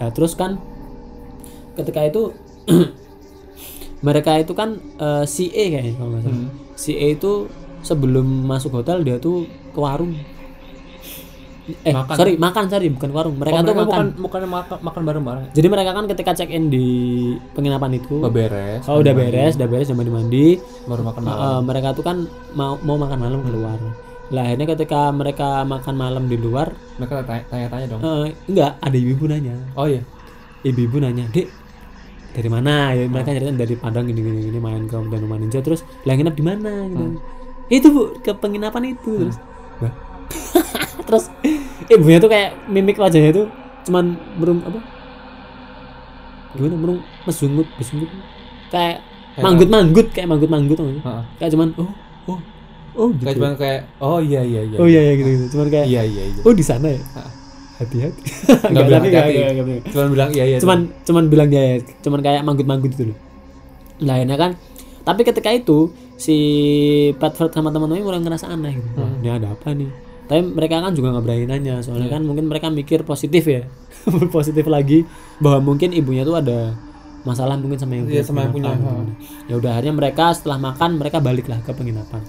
Nah 0.04 0.10
terus 0.12 0.36
kan 0.36 0.60
ketika 1.80 2.04
itu 2.04 2.36
mereka 4.08 4.36
itu 4.41 4.52
kan 4.52 4.82
eh, 5.00 5.24
si 5.30 5.47
E 5.54 5.71
kayaknya 5.71 5.93
kalau 5.95 6.10
nggak 6.15 6.24
salah. 6.26 6.39
Hmm. 6.41 6.50
E 6.91 7.08
itu 7.15 7.32
sebelum 7.82 8.26
masuk 8.45 8.82
hotel 8.82 9.02
dia 9.02 9.17
tuh 9.17 9.45
ke 9.74 9.80
warung 9.80 10.13
eh 11.82 11.92
Makan. 11.92 12.16
sorry 12.16 12.34
makan 12.36 12.64
sorry 12.68 12.88
bukan 12.90 13.10
warung 13.10 13.36
mereka 13.36 13.54
Oh, 13.54 13.62
tuh 13.62 13.72
mereka 13.72 13.82
makan 13.84 14.06
bukan 14.12 14.22
bukan 14.22 14.42
makan 14.48 14.78
makan 14.82 15.02
bareng-bareng. 15.04 15.44
jadi 15.52 15.68
mereka 15.68 15.92
kan 15.92 16.06
ketika 16.06 16.32
check 16.34 16.50
in 16.50 16.68
di 16.68 16.86
penginapan 17.52 17.92
itu 17.94 18.20
Udah 18.20 18.30
beres. 18.30 18.84
oh 18.86 18.98
udah 18.98 19.14
beres 19.14 19.54
udah 19.54 19.68
beres 19.68 19.88
udah 19.88 19.98
mandi 19.98 20.12
mandi 20.12 20.48
Baru 20.84 21.02
makan 21.02 21.22
malam. 21.22 21.40
Uh, 21.40 21.62
mereka 21.62 21.88
tuh 21.92 22.02
kan 22.02 22.18
mau 22.52 22.76
mau 22.80 22.96
makan 22.96 23.18
malam 23.18 23.40
keluar. 23.42 23.78
Lah 24.28 24.44
akhirnya 24.44 24.68
ketika 24.70 25.12
mereka 25.12 25.62
makan 25.62 25.94
malam 25.94 26.24
di 26.26 26.36
luar, 26.36 26.72
Mereka 26.96 27.22
tanya- 27.22 27.46
tanya-tanya 27.46 27.86
dong. 27.88 28.02
uh, 28.02 28.24
enggak 28.46 28.72
ada 28.78 28.96
ibu-ibu 28.96 29.28
nanya. 29.28 29.56
Oh 29.74 29.86
iya. 29.86 30.02
Ibu-ibu 30.62 30.98
nanya, 30.98 31.28
"Dek, 31.28 31.52
dari 32.32 32.48
mana?" 32.48 32.94
Ya 32.94 33.06
mereka 33.06 33.30
cerita 33.30 33.52
dari 33.52 33.76
Padang 33.76 34.06
gini 34.06 34.20
gini 34.20 34.40
gini 34.48 34.58
main 34.58 34.86
ke 34.86 34.96
Danau 34.96 35.36
Ninja 35.36 35.60
terus 35.60 35.84
lah 36.02 36.14
nginep 36.14 36.32
di 36.32 36.44
mana 36.44 36.72
gitu. 36.88 37.06
Itu 37.68 37.88
Bu, 37.90 38.02
ke 38.20 38.32
penginapan 38.34 38.84
itu 38.90 39.28
terus. 39.28 39.38
Lah. 39.80 39.94
terus 41.08 41.32
ibunya 41.91 42.17
tuh 42.22 42.32
kayak 42.32 42.56
mimik 42.72 42.98
wajahnya 42.98 43.32
tuh 43.36 43.48
cuman 43.88 44.15
berum 44.38 44.62
apa? 44.63 44.80
gimana? 46.56 46.76
Murung 46.76 47.00
mesungut 47.24 47.67
mesungut 47.80 48.10
kayak 48.72 49.04
manggut 49.39 49.70
manggut 49.72 50.08
kayak 50.12 50.28
manggut 50.28 50.52
manggut 50.52 50.78
Heeh. 50.80 51.24
kayak 51.39 51.52
cuman 51.56 51.70
oh 51.80 51.91
oh 52.28 52.39
oh 52.96 53.08
gitu. 53.15 53.24
Kayak 53.24 53.36
cuman 53.39 53.52
kayak 53.56 53.80
oh 54.04 54.20
iya 54.20 54.41
iya 54.44 54.62
iya. 54.67 54.78
Oh 54.80 54.88
iya 54.88 55.02
iya 55.02 55.13
gitu 55.15 55.30
gitu. 55.32 55.46
Cuman 55.58 55.67
kayak 55.72 55.86
iya 55.88 56.02
iya 56.04 56.24
iya. 56.28 56.41
oh 56.44 56.54
di 56.54 56.63
sana 56.63 56.88
ya? 56.91 57.02
Hati-hati. 57.82 58.22
Nggak 58.70 58.84
bilang 58.91 59.02
hati-hati. 59.08 59.36
cuman 59.89 60.08
bilang 60.12 60.30
iya 60.36 60.44
iya 60.46 60.58
cuman 60.60 60.80
cuman. 61.08 61.24
bilang 61.32 61.48
dia 61.50 61.63
ya, 61.63 61.76
cuman 62.04 62.20
kayak 62.20 62.41
manggut-manggut 62.44 62.91
gitu 62.91 63.04
loh. 63.15 63.17
Lah 64.04 64.20
akhirnya 64.20 64.38
kan? 64.38 64.52
Tapi 65.02 65.22
ketika 65.26 65.50
itu 65.50 65.89
si 66.13 66.38
Patford 67.17 67.50
sama 67.50 67.74
teman-temannya 67.74 68.06
mulai 68.06 68.22
ngerasa 68.22 68.54
aneh 68.54 68.78
gitu. 68.78 69.02
Wah, 69.02 69.10
ini 69.17 69.30
ada 69.32 69.56
apa 69.56 69.74
nih 69.74 70.11
tapi 70.32 70.48
mereka 70.48 70.80
kan 70.80 70.96
juga 70.96 71.12
nggak 71.12 71.24
berani 71.28 71.44
nanya 71.44 71.84
soalnya 71.84 72.08
Iya. 72.08 72.15
kan 72.15 72.22
mungkin 72.24 72.48
mereka 72.48 72.72
mikir 72.72 73.04
positif 73.04 73.44
ya 73.44 73.67
positif 74.32 74.63
lagi 74.63 75.04
bahwa 75.38 75.76
mungkin 75.76 75.91
ibunya 75.91 76.24
tuh 76.24 76.39
ada 76.39 76.72
masalah 77.22 77.60
mungkin 77.60 77.76
sama 77.76 78.00
yang 78.00 78.08
Iya, 78.08 78.24
sama 78.24 78.48
yang 78.48 78.56
punya, 78.56 78.72
ya 79.46 79.54
udah 79.54 79.76
akhirnya 79.76 79.94
mereka 79.94 80.32
setelah 80.32 80.58
makan 80.58 80.98
mereka 80.98 81.22
baliklah 81.22 81.60
ke 81.62 81.70
penginapan. 81.70 82.24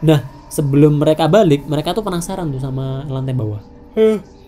Nah 0.00 0.22
sebelum 0.48 0.96
mereka 0.96 1.28
balik 1.28 1.66
mereka 1.66 1.92
tuh 1.92 2.00
penasaran 2.00 2.48
tuh 2.48 2.56
sama 2.56 3.04
lantai 3.04 3.34
bawah. 3.34 3.60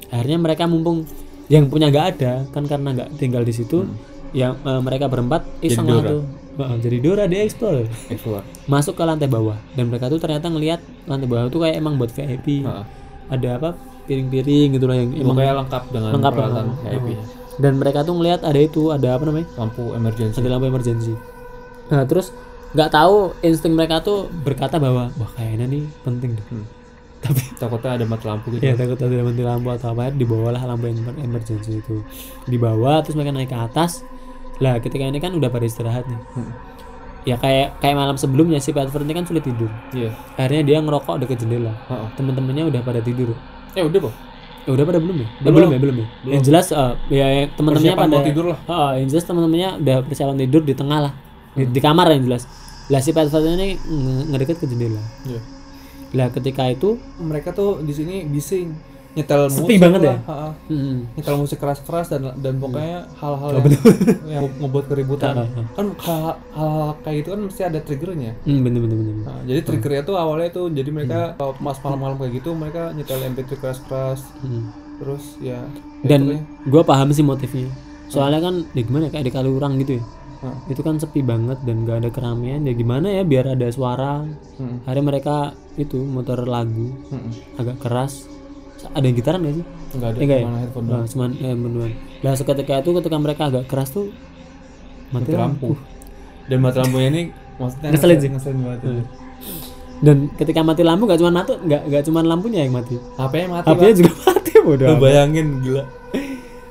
Akhirnya 0.09 0.39
mereka 0.39 0.65
mumpung 0.65 1.05
yang 1.53 1.69
punya 1.69 1.93
nggak 1.93 2.07
ada 2.17 2.49
kan 2.49 2.65
karena 2.65 2.95
nggak 2.95 3.21
tinggal 3.21 3.43
di 3.43 3.53
situ 3.53 3.85
yang 4.33 4.57
eh, 4.63 4.81
mereka 4.81 5.05
berempat 5.05 5.45
iseng 5.61 5.85
lah 5.85 6.01
tuh 6.01 6.23
Jadi 6.55 6.97
Dora 7.03 7.25
dia 7.27 7.43
explore. 7.43 7.87
Explore. 8.09 8.47
Masuk 8.71 8.95
ke 8.95 9.03
lantai 9.03 9.27
bawah. 9.27 9.59
Dan 9.75 9.91
mereka 9.91 10.07
tuh 10.07 10.23
ternyata 10.23 10.47
ngelihat 10.47 10.81
lantai 11.11 11.27
bawah 11.27 11.51
tuh 11.51 11.61
kayak 11.67 11.77
emang 11.83 11.99
buat 11.99 12.15
VIP 12.15 12.63
Heeh. 12.63 12.85
ada 13.31 13.49
apa? 13.59 13.71
Piring-piring 14.05 14.77
gitu 14.77 14.85
lah 14.85 14.97
yang 15.01 15.11
emang 15.17 15.35
pokoknya 15.35 15.55
lengkap 15.65 15.83
dengan 15.91 16.11
lengkap 16.13 16.33
peralatan 16.37 16.67
lah. 16.71 16.77
VIP 16.93 17.09
dan 17.59 17.79
mereka 17.79 18.03
tuh 18.03 18.15
ngelihat 18.19 18.41
ada 18.43 18.59
itu 18.59 18.91
ada 18.91 19.15
apa 19.15 19.25
namanya? 19.27 19.47
Lampu 19.55 19.95
emergency. 19.95 20.37
Ada 20.43 20.49
lampu 20.51 20.67
emergency. 20.67 21.15
Nah 21.91 22.03
terus 22.09 22.35
nggak 22.75 22.91
tahu 22.91 23.39
insting 23.47 23.79
mereka 23.79 24.03
tuh 24.03 24.27
berkata 24.43 24.83
bahwa 24.83 25.15
wah 25.15 25.31
kayaknya 25.39 25.67
nih 25.71 25.83
penting 26.03 26.35
deh. 26.35 26.47
Hmm. 26.51 26.67
tapi 27.25 27.41
takutnya 27.57 27.97
ada 27.97 28.05
mati 28.05 28.25
lampu 28.29 28.47
gitu. 28.53 28.61
Ya 28.61 28.77
takut 28.77 29.01
ada 29.01 29.25
mati 29.25 29.41
lampu 29.41 29.73
atau 29.73 29.97
apa 29.97 30.13
dibawalah 30.13 30.61
lampu 30.61 30.93
emer- 30.93 31.25
emergency 31.25 31.81
itu. 31.81 32.05
Dibawa 32.45 33.01
terus 33.01 33.17
mereka 33.17 33.33
naik 33.33 33.49
ke 33.49 33.57
atas 33.57 34.05
lah 34.63 34.79
ketika 34.79 35.03
ini 35.03 35.19
kan 35.19 35.35
udah 35.35 35.51
pada 35.51 35.67
istirahat 35.67 36.07
nih. 36.07 36.21
Hmm. 36.37 36.53
ya 37.25 37.41
kayak 37.41 37.81
kayak 37.81 37.97
malam 37.97 38.21
sebelumnya 38.21 38.61
si 38.61 38.77
Patford 38.77 39.09
ini 39.09 39.17
kan 39.17 39.25
sulit 39.25 39.41
tidur. 39.41 39.73
Iya. 39.97 40.13
Akhirnya 40.37 40.63
dia 40.63 40.79
ngerokok 40.85 41.25
deket 41.25 41.41
jendela. 41.41 41.73
Heeh. 41.89 42.09
temen-temennya 42.21 42.69
udah 42.69 42.81
pada 42.85 43.01
tidur. 43.01 43.33
Eh 43.73 43.81
udah 43.81 43.99
kok 44.11 44.15
ya 44.65 44.71
udah 44.73 44.85
pada 44.89 44.99
belum 45.01 45.17
ya? 45.21 45.29
Belum. 45.45 45.55
belum 45.55 45.71
ya? 45.71 45.79
Belum 45.81 45.97
ya? 46.01 46.07
Yang 46.25 46.43
jelas 46.49 46.67
eh, 46.73 46.93
ya 47.13 47.27
yang 47.29 47.49
temen-temennya 47.57 47.93
Persiapan 47.97 48.09
pada 48.09 48.29
tidur 48.29 48.45
lah. 48.49 48.59
Heeh, 48.65 48.91
yang 49.01 49.09
jelas 49.13 49.25
temen-temennya 49.29 49.71
udah 49.81 49.97
persiapan 50.09 50.37
tidur 50.41 50.63
di 50.65 50.75
tengah 50.75 50.99
lah. 51.11 51.13
Di, 51.55 51.63
di 51.69 51.81
kamar 51.81 52.07
yang 52.17 52.23
jelas. 52.25 52.43
Lah 52.89 53.01
si 53.01 53.11
Patford 53.13 53.45
ini 53.45 53.77
nge- 53.77 54.25
ngedeket 54.33 54.57
ke 54.61 54.67
jendela. 54.69 55.01
Iya. 55.29 55.41
Lah 56.17 56.29
ketika 56.33 56.65
itu 56.69 56.97
mereka 57.21 57.53
tuh 57.53 57.85
di 57.85 57.93
sini 57.93 58.25
bising 58.25 58.94
nyetel 59.15 59.43
Sepi 59.47 59.63
musik 59.63 59.79
banget 59.79 60.01
lah, 60.03 60.11
ya? 60.11 60.19
ha-ha. 60.27 60.49
hmm, 60.67 60.97
nyetel 61.15 61.37
musik 61.39 61.59
keras-keras 61.63 62.07
dan 62.11 62.35
dan 62.43 62.55
pokoknya 62.59 63.07
hal-hal 63.15 63.51
Oh, 63.55 63.61
yang, 63.63 63.71
yang 64.35 64.45
membuat 64.59 64.91
keributan. 64.91 65.33
Ha, 65.39 65.45
ha, 65.47 65.55
ha. 65.55 65.63
kan 65.79 65.87
hal, 66.03 66.23
hal 66.51 66.75
kayak 67.07 67.17
gitu 67.23 67.29
kan 67.31 67.41
mesti 67.47 67.63
ada 67.63 67.79
triggernya. 67.79 68.33
Hmm, 68.43 68.61
bener 68.67 68.81
bener 68.83 68.97
bener 68.99 69.15
Nah, 69.23 69.41
jadi 69.47 69.61
triggernya 69.63 70.03
tuh 70.03 70.17
awalnya 70.19 70.51
tuh 70.51 70.67
jadi 70.69 70.91
mereka 70.91 71.39
kalau 71.39 71.55
pas 71.55 71.79
malam-malam 71.79 72.17
kayak 72.19 72.33
gitu 72.43 72.51
mereka 72.59 72.91
nyetel 72.91 73.23
MP3 73.23 73.51
keras-keras. 73.55 74.21
Hmm. 74.43 74.75
terus 74.95 75.35
ya, 75.43 75.59
ya 76.07 76.07
dan 76.07 76.47
gue 76.63 76.83
paham 76.87 77.11
sih 77.11 77.27
motifnya. 77.27 77.67
Soalnya 78.07 78.39
kan 78.39 78.63
ya 78.79 78.83
gimana 78.87 79.11
ya, 79.11 79.19
kayak 79.19 79.27
di 79.27 79.33
Kaliurang 79.35 79.75
gitu 79.83 79.99
ya? 79.99 80.05
Hah. 80.45 80.55
itu 80.69 80.85
kan 80.85 81.01
sepi 81.01 81.25
banget 81.25 81.57
dan 81.67 81.83
gak 81.83 82.05
ada 82.05 82.11
keramaian. 82.15 82.63
Ya 82.63 82.77
gimana 82.77 83.11
ya 83.11 83.27
biar 83.27 83.59
ada 83.59 83.67
suara. 83.75 84.23
Hmm, 84.55 84.87
akhirnya 84.87 85.03
mereka 85.03 85.37
itu 85.75 85.99
muter 85.99 86.47
lagu 86.47 86.95
hmm, 87.11 87.59
agak 87.59 87.83
keras 87.83 88.31
ada 88.87 89.03
yang 89.03 89.15
gitaran 89.15 89.41
gak 89.41 89.55
sih 89.55 89.65
nggak 89.95 90.09
ada 90.09 90.17
Eh, 90.17 90.23
enggak 90.23 90.39
ya? 90.39 90.45
cuma 90.45 90.59
headphone 90.59 90.85
doang. 90.85 90.99
Nah, 90.99 91.07
cuman 91.07 91.31
eh, 91.35 91.55
beneran. 91.55 91.93
Nah 92.21 92.33
seketika 92.35 92.75
itu 92.77 92.91
ketika 92.95 93.17
mereka 93.17 93.43
agak 93.47 93.65
keras 93.65 93.89
tuh 93.89 94.07
mati, 95.09 95.31
lampu. 95.31 95.71
lampu 95.71 95.71
dan 96.45 96.59
mati 96.59 96.77
lampunya 96.79 97.09
ini 97.09 97.23
maksudnya 97.55 97.89
Ngeselin 97.91 98.19
sih. 98.19 98.31
ngeselin 98.31 98.59
banget 98.61 98.81
Hmm. 98.85 99.05
Dan 99.97 100.17
ketika 100.35 100.61
mati 100.61 100.83
lampu 100.83 101.05
gak 101.05 101.17
cuma 101.17 101.33
mati, 101.33 101.55
gak, 101.63 101.83
gak 101.87 102.03
cuma 102.03 102.21
lampunya 102.21 102.61
yang 102.61 102.75
mati. 102.75 102.99
HP-nya 103.15 103.47
mati 103.49 103.67
HP-nya 103.67 103.95
juga 103.95 104.13
mati 104.27 104.53
bodoh. 104.59 104.87
Lu 104.87 104.97
bayangin 104.99 105.47
gila 105.61 105.85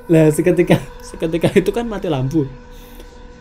Lah 0.05 0.27
seketika 0.27 0.77
seketika 1.01 1.47
itu 1.51 1.69
kan 1.69 1.85
mati 1.85 2.07
lampu. 2.07 2.45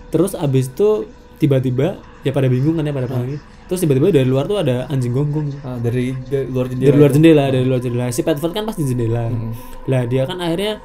Terus 0.09 0.33
abis 0.33 0.69
itu 0.69 1.11
tiba-tiba 1.37 1.97
ya 2.21 2.31
pada 2.31 2.47
bingung 2.47 2.77
kan 2.77 2.85
ya 2.85 2.93
pada 2.93 3.11
panik. 3.11 3.43
Terus 3.73 3.89
tiba-tiba 3.89 4.13
dari 4.13 4.29
luar 4.29 4.45
tuh 4.45 4.61
ada 4.61 4.85
anjing 4.93 5.17
gonggong. 5.17 5.49
Ah, 5.65 5.81
dari, 5.81 6.13
dari 6.29 6.45
luar 6.45 6.69
jendela 6.69 6.93
Dari 6.93 6.99
luar 7.01 7.09
itu. 7.09 7.17
jendela, 7.17 7.45
dari 7.49 7.65
luar 7.65 7.81
jendela. 7.81 8.05
Si 8.13 8.21
Petford 8.21 8.53
kan 8.53 8.69
pasti 8.69 8.85
jendela. 8.85 9.33
Hmm. 9.33 9.57
Lah 9.89 10.05
dia 10.05 10.29
kan 10.29 10.37
akhirnya 10.45 10.85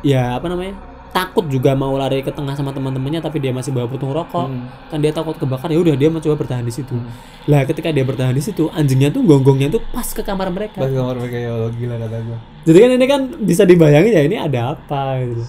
ya 0.00 0.40
apa 0.40 0.48
namanya? 0.48 0.96
takut 1.08 1.50
juga 1.50 1.72
mau 1.72 1.96
lari 1.98 2.20
ke 2.22 2.30
tengah 2.30 2.54
sama 2.54 2.70
teman-temannya 2.70 3.18
tapi 3.18 3.40
dia 3.42 3.52
masih 3.52 3.76
bawa 3.76 3.92
putung 3.92 4.08
rokok. 4.08 4.48
Hmm. 4.48 4.72
Kan 4.88 5.04
dia 5.04 5.12
takut 5.12 5.36
kebakar 5.36 5.68
ya 5.68 5.80
udah 5.84 5.94
dia 6.00 6.08
mencoba 6.08 6.32
bertahan 6.36 6.64
di 6.64 6.72
situ. 6.72 6.96
Lah 7.44 7.68
ketika 7.68 7.92
dia 7.92 8.04
bertahan 8.08 8.32
di 8.32 8.40
situ, 8.40 8.72
anjingnya 8.72 9.12
tuh 9.12 9.24
gonggongnya 9.24 9.68
tuh 9.68 9.84
pas 9.92 10.08
ke 10.08 10.24
kamar 10.24 10.48
mereka. 10.48 10.80
Pas 10.80 10.88
kamar 10.88 11.20
mereka 11.20 11.36
ya 11.36 11.50
Allah 11.52 11.72
gila 11.76 11.96
kata 12.00 12.16
gua 12.24 12.38
Jadi 12.64 12.78
kan 12.80 12.90
ini 12.94 13.06
kan 13.08 13.20
bisa 13.44 13.62
dibayangin 13.64 14.12
ya 14.16 14.22
ini 14.24 14.36
ada 14.36 14.60
apa 14.76 15.20
gitu. 15.24 15.44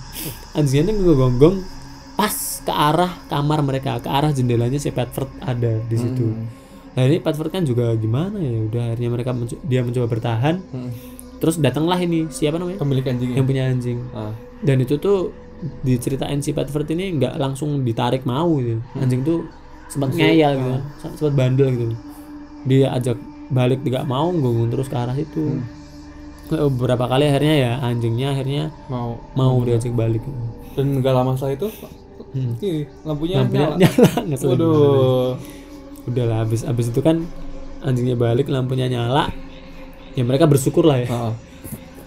Anjingnya 0.60 0.91
tuh 0.91 1.15
gonggong 1.15 1.78
pas 2.19 2.36
ke 2.60 2.67
arah 2.69 3.15
kamar 3.25 3.63
mereka, 3.63 3.95
ke 3.97 4.10
arah 4.10 4.27
jendelanya 4.29 4.75
si 4.75 4.91
Petford 4.91 5.32
ada 5.39 5.79
di 5.79 5.95
situ. 5.95 6.27
Hmm. 6.27 6.51
Nah 6.91 7.03
ini 7.05 7.17
Petford 7.17 7.47
kan 7.47 7.63
juga 7.63 7.95
gimana 7.95 8.36
ya, 8.36 8.60
udah 8.62 8.84
akhirnya 8.89 9.10
mereka 9.10 9.32
menco- 9.32 9.63
dia 9.63 9.79
mencoba 9.79 10.08
bertahan. 10.10 10.60
Hmm. 10.65 10.91
Terus 11.39 11.55
datanglah 11.58 11.95
ini 11.97 12.27
siapa 12.27 12.60
namanya? 12.60 12.75
pemilik 12.77 13.08
anjingnya 13.08 13.38
Yang 13.39 13.47
punya 13.47 13.63
anjing. 13.65 13.97
ah. 14.12 14.36
Dan 14.60 14.84
itu 14.84 14.99
tuh 14.99 15.32
diceritain 15.79 16.39
si 16.39 16.51
Petford 16.51 16.88
ini 16.89 17.15
nggak 17.15 17.39
langsung 17.39 17.79
ditarik 17.82 18.27
mau 18.27 18.60
gitu. 18.60 18.84
Anjing 18.93 19.23
tuh 19.23 19.47
sempat 19.88 20.12
ngeyel 20.12 20.51
gitu, 20.53 20.73
sempat 21.15 21.34
bandel 21.34 21.67
gitu. 21.71 21.95
Dia 22.65 22.91
ajak 22.93 23.15
balik 23.49 23.79
tidak 23.82 24.03
mau, 24.03 24.27
gonggong 24.29 24.67
terus 24.69 24.86
ke 24.86 24.93
arah 24.93 25.15
situ. 25.15 25.63
Eh, 26.49 26.67
Beberapa 26.67 27.08
kali 27.08 27.25
akhirnya 27.25 27.55
ya 27.55 27.71
anjingnya 27.79 28.36
akhirnya 28.36 28.63
mau 28.86 29.15
mau 29.34 29.55
diajak 29.63 29.95
balik. 29.95 30.19
dan 30.75 30.99
nggak 30.99 31.12
lama 31.12 31.34
setelah 31.34 31.55
itu 31.55 31.67
Hmm. 32.29 32.53
ih, 32.61 32.85
lampunya, 33.01 33.41
Lampunya 33.41 33.73
nyala 33.73 34.21
nyala, 34.21 34.45
waduh 34.45 35.33
Udah 36.05 36.25
lah 36.29 36.37
habis 36.45 36.61
habis 36.61 36.93
itu 36.93 37.01
kan 37.01 37.25
anjingnya 37.81 38.13
balik 38.17 38.49
lampunya 38.49 38.85
nyala. 38.85 39.33
Ya 40.13 40.25
mereka 40.25 40.45
bersyukur 40.49 40.85
lah 40.85 41.01
ya. 41.01 41.07
Ah. 41.09 41.33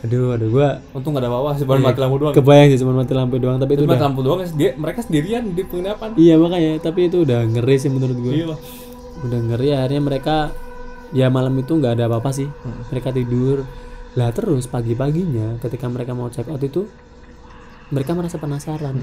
Aduh, 0.03 0.35
aduh 0.35 0.51
gua 0.51 0.83
untung 0.91 1.15
nggak 1.15 1.23
ada 1.23 1.31
bawah 1.31 1.55
sih 1.55 1.63
baru 1.63 1.79
mati 1.79 2.03
lampu 2.03 2.19
doang 2.19 2.35
kebayang 2.35 2.75
sih 2.75 2.79
cuma 2.83 2.91
mati 2.91 3.15
lampu 3.15 3.39
doang 3.39 3.63
tapi 3.63 3.79
itu 3.79 3.87
Cuma 3.87 3.95
udah 3.95 4.03
lampu 4.11 4.21
doang 4.27 4.43
dia 4.59 4.75
mereka 4.75 4.99
sendirian 5.07 5.55
di 5.55 5.63
penginapan 5.63 6.11
Iya 6.19 6.35
makanya, 6.43 6.83
tapi 6.83 7.07
itu 7.07 7.23
udah 7.23 7.47
ngeri 7.47 7.77
sih 7.79 7.87
menurut 7.87 8.19
gue. 8.19 8.33
gila 8.43 8.57
Udah 9.23 9.39
ngeri 9.47 9.69
akhirnya 9.79 10.03
mereka 10.03 10.37
ya 11.15 11.31
malam 11.31 11.55
itu 11.55 11.79
nggak 11.79 11.95
ada 11.95 12.11
apa-apa 12.11 12.35
sih. 12.35 12.51
Hmm. 12.51 12.83
Mereka 12.91 13.15
tidur. 13.15 13.63
Lah 14.19 14.35
terus 14.35 14.67
pagi-paginya 14.67 15.63
ketika 15.63 15.87
mereka 15.87 16.19
mau 16.19 16.27
check 16.35 16.51
out 16.51 16.61
itu 16.61 16.91
mereka 17.93 18.17
merasa 18.17 18.37
penasaran. 18.37 18.97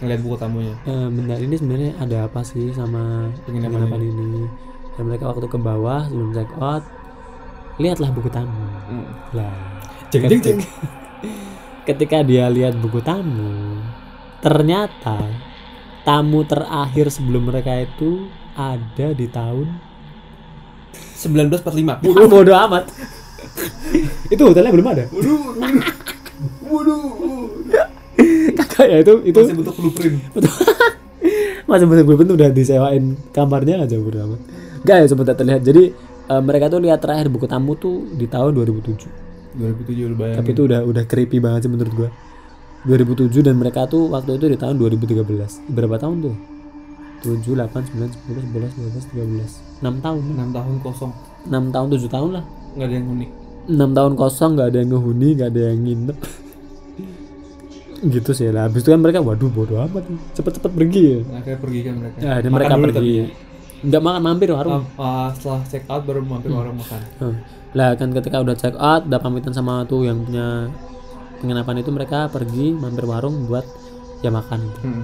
ngeliat 0.00 0.20
buku 0.24 0.32
tamunya 0.34 0.72
Eh, 0.86 1.08
bentar 1.12 1.36
ini 1.36 1.54
sebenarnya 1.54 1.92
ada 2.00 2.24
apa 2.24 2.40
sih 2.40 2.72
sama 2.72 3.28
Penginapan 3.44 3.84
penginapan 3.84 4.00
ini? 4.00 4.48
Dan 4.96 5.02
mereka 5.04 5.28
waktu 5.28 5.44
ke 5.44 5.58
bawah 5.58 6.06
sebelum 6.06 6.32
check 6.32 6.48
out 6.56 6.84
lihatlah 7.76 8.08
buku 8.08 8.28
tamu. 8.28 8.64
Hmm. 8.88 9.08
Lah, 9.32 9.52
Jeng, 10.08 10.24
jeng, 10.26 10.40
jeng. 10.40 10.58
ketika 11.82 12.20
dia 12.20 12.48
lihat 12.48 12.76
buku 12.76 13.00
tamu, 13.00 13.80
ternyata 14.40 15.20
tamu 16.02 16.44
terakhir 16.44 17.08
sebelum 17.08 17.48
mereka 17.48 17.72
itu 17.76 18.28
ada 18.52 19.12
di 19.12 19.26
tahun 19.26 19.68
1945 21.14 22.04
Bodoh, 22.32 22.56
amat. 22.68 22.88
itu 24.28 24.40
hotelnya 24.40 24.72
belum 24.72 24.88
ada. 24.88 25.04
waduh 25.12 25.40
waduh 26.64 27.02
ya 28.92 28.96
itu 29.02 29.12
itu 29.26 29.38
masih 29.40 29.56
bentuk 29.56 29.76
blueprint 29.76 30.16
masih 31.70 31.86
masih 31.86 32.02
gue 32.02 32.16
udah 32.34 32.50
disewain 32.50 33.14
kamarnya 33.30 33.86
aja 33.86 33.94
bodoh 34.00 34.26
amat. 34.26 34.40
Gak 34.82 34.96
ya 34.96 35.06
sempat 35.06 35.38
terlihat. 35.38 35.62
Jadi 35.62 35.94
eh, 36.26 36.42
mereka 36.42 36.66
tuh 36.66 36.82
lihat 36.82 36.98
terakhir 36.98 37.30
buku 37.30 37.46
tamu 37.46 37.78
tuh 37.78 38.10
di 38.16 38.26
tahun 38.26 38.58
2007. 38.58 39.30
2007 39.50 40.10
lu 40.10 40.14
bayangin 40.14 40.38
Tapi 40.42 40.50
itu 40.54 40.62
udah 40.66 40.80
udah 40.86 41.04
creepy 41.06 41.38
banget 41.38 41.66
sih 41.66 41.70
menurut 41.70 41.92
gua. 41.94 42.10
2007 42.88 43.44
dan 43.44 43.54
mereka 43.60 43.84
tuh 43.84 44.08
waktu 44.08 44.40
itu 44.40 44.46
di 44.50 44.58
tahun 44.58 44.80
2013. 44.80 45.68
Berapa 45.70 46.00
tahun 46.00 46.16
tuh? 46.24 46.36
7, 47.20 47.52
8, 47.52 47.68
9, 47.68 48.08
10, 48.32 48.48
11, 48.48 48.72
12, 48.80 49.12
13. 49.12 49.84
6 49.84 50.00
tahun. 50.00 50.20
6 50.40 50.56
tahun 50.56 50.74
kosong 50.80 51.12
6 51.52 51.74
tahun 51.76 51.86
7 51.92 52.08
tahun 52.08 52.30
lah. 52.40 52.44
nggak 52.70 52.86
ada 52.86 52.96
yang 52.96 53.08
unik 53.10 53.30
6 53.70 53.96
tahun 53.98 54.12
kosong 54.16 54.50
nggak 54.56 54.68
ada 54.72 54.78
yang 54.80 54.90
ngehuni, 54.90 55.28
nggak 55.36 55.48
ada 55.52 55.60
yang 55.68 55.80
nginep. 55.84 56.18
gitu 58.02 58.30
sih 58.30 58.48
lah 58.48 58.64
habis 58.64 58.80
itu 58.80 58.88
kan 58.88 58.98
mereka 58.98 59.20
waduh 59.20 59.46
bodoh 59.46 59.80
amat 59.82 60.04
cepet-cepet 60.32 60.70
pergi 60.70 61.02
ya 61.04 61.18
Nah, 61.22 61.36
akhirnya 61.38 61.58
pergi 61.58 61.80
kan 61.80 61.94
mereka 61.94 62.16
ya 62.16 62.32
dan 62.34 62.48
Makan 62.48 62.54
mereka 62.54 62.74
pergi 62.74 62.94
tapi 62.94 63.10
ya. 63.12 63.24
nggak 63.80 64.02
makan 64.02 64.22
mampir 64.22 64.48
warung 64.50 64.84
ah, 64.96 65.28
setelah 65.30 65.60
check 65.64 65.84
out 65.86 66.02
baru 66.02 66.20
mampir 66.20 66.50
warung 66.50 66.76
makan 66.76 67.00
Hmm. 67.18 67.36
lah 67.70 67.90
kan 67.94 68.08
ketika 68.10 68.36
udah 68.38 68.54
check 68.54 68.74
out 68.74 69.02
udah 69.04 69.18
pamitan 69.18 69.52
sama 69.52 69.84
tuh 69.84 70.02
yang 70.02 70.20
punya 70.20 70.68
penginapan 71.36 71.76
itu 71.78 71.90
mereka 71.90 72.26
pergi 72.26 72.72
mampir 72.72 73.04
warung 73.04 73.44
buat 73.44 73.64
ya 74.18 74.28
makan 74.28 74.60
gitu. 74.62 74.80
Hmm. 74.82 75.02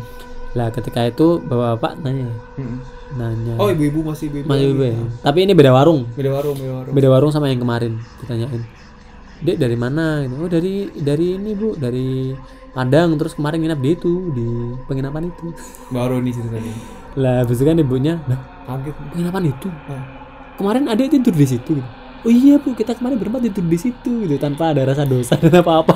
lah 0.52 0.68
ketika 0.70 1.04
itu 1.04 1.40
bapak-bapak 1.42 2.00
nanya 2.00 2.32
Hmm. 2.54 2.80
nanya 3.14 3.54
oh 3.56 3.68
ibu-ibu 3.68 4.00
masih 4.02 4.28
ibu-ibu 4.30 4.46
Mas 4.46 4.56
lagi. 4.58 4.68
Ibu 4.70 4.82
ya? 4.82 4.94
tapi 5.22 5.38
ini 5.42 5.52
beda 5.52 5.70
warung 5.70 6.00
beda 6.10 6.30
warung 6.32 6.56
beda 6.56 6.72
warung 6.74 6.92
beda 6.92 7.08
warung 7.10 7.30
sama 7.30 7.46
yang 7.46 7.60
kemarin 7.60 7.92
ditanyain 8.20 8.64
dek 9.38 9.56
dari 9.58 9.76
mana 9.76 10.24
gitu. 10.24 10.34
oh 10.38 10.48
dari 10.48 10.74
dari 10.96 11.26
ini 11.34 11.52
bu 11.52 11.76
dari 11.76 12.32
Padang 12.76 13.16
terus 13.16 13.32
kemarin 13.32 13.64
nginap 13.64 13.80
di 13.80 13.96
itu 13.96 14.12
di 14.36 14.44
penginapan 14.84 15.32
itu. 15.32 15.48
Baru 15.88 16.20
nih 16.20 16.36
ceritanya. 16.36 16.74
Lah 17.16 17.40
itu 17.48 17.64
kan 17.64 17.80
ibunya 17.80 18.20
nah 18.28 18.36
kaget. 18.68 18.92
penginapan 19.16 19.42
itu? 19.48 19.68
Nah, 19.72 20.02
kemarin 20.60 20.84
ada 20.84 21.00
tidur 21.08 21.32
di 21.32 21.46
situ. 21.48 21.72
Gitu. 21.80 21.88
oh 22.26 22.32
iya 22.32 22.58
bu 22.58 22.74
kita 22.76 22.92
kemarin 22.98 23.16
berempat 23.22 23.48
tidur 23.48 23.64
di 23.64 23.78
situ 23.78 24.26
gitu 24.26 24.36
tanpa 24.36 24.74
ada 24.74 24.82
rasa 24.82 25.06
dosa 25.06 25.38
dan 25.38 25.62
apa 25.62 25.72
apa 25.78 25.94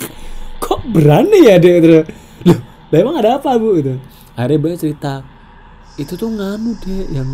kok 0.64 0.84
berani 0.92 1.48
ya 1.48 1.56
dek 1.56 1.74
gitu? 1.80 1.88
Loh 2.44 2.58
lah 2.92 2.98
emang 3.00 3.16
ada 3.16 3.40
apa 3.40 3.56
bu 3.56 3.80
gitu? 3.80 3.96
Akhirnya 4.36 4.56
ibunya 4.60 4.76
cerita 4.76 5.24
itu 5.96 6.12
tuh 6.12 6.28
nganu 6.28 6.76
dek 6.76 7.08
yang 7.08 7.28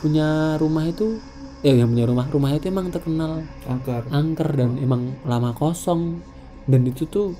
punya 0.00 0.56
rumah 0.56 0.88
itu 0.88 1.20
eh 1.60 1.76
yang 1.76 1.92
punya 1.92 2.08
rumah 2.08 2.24
rumah 2.32 2.50
itu 2.56 2.72
emang 2.72 2.88
terkenal 2.88 3.44
angker. 3.68 4.08
angker 4.08 4.48
dan 4.56 4.80
emang 4.80 5.20
lama 5.28 5.52
kosong. 5.52 6.24
Dan 6.64 6.82
itu 6.88 7.04
tuh 7.04 7.36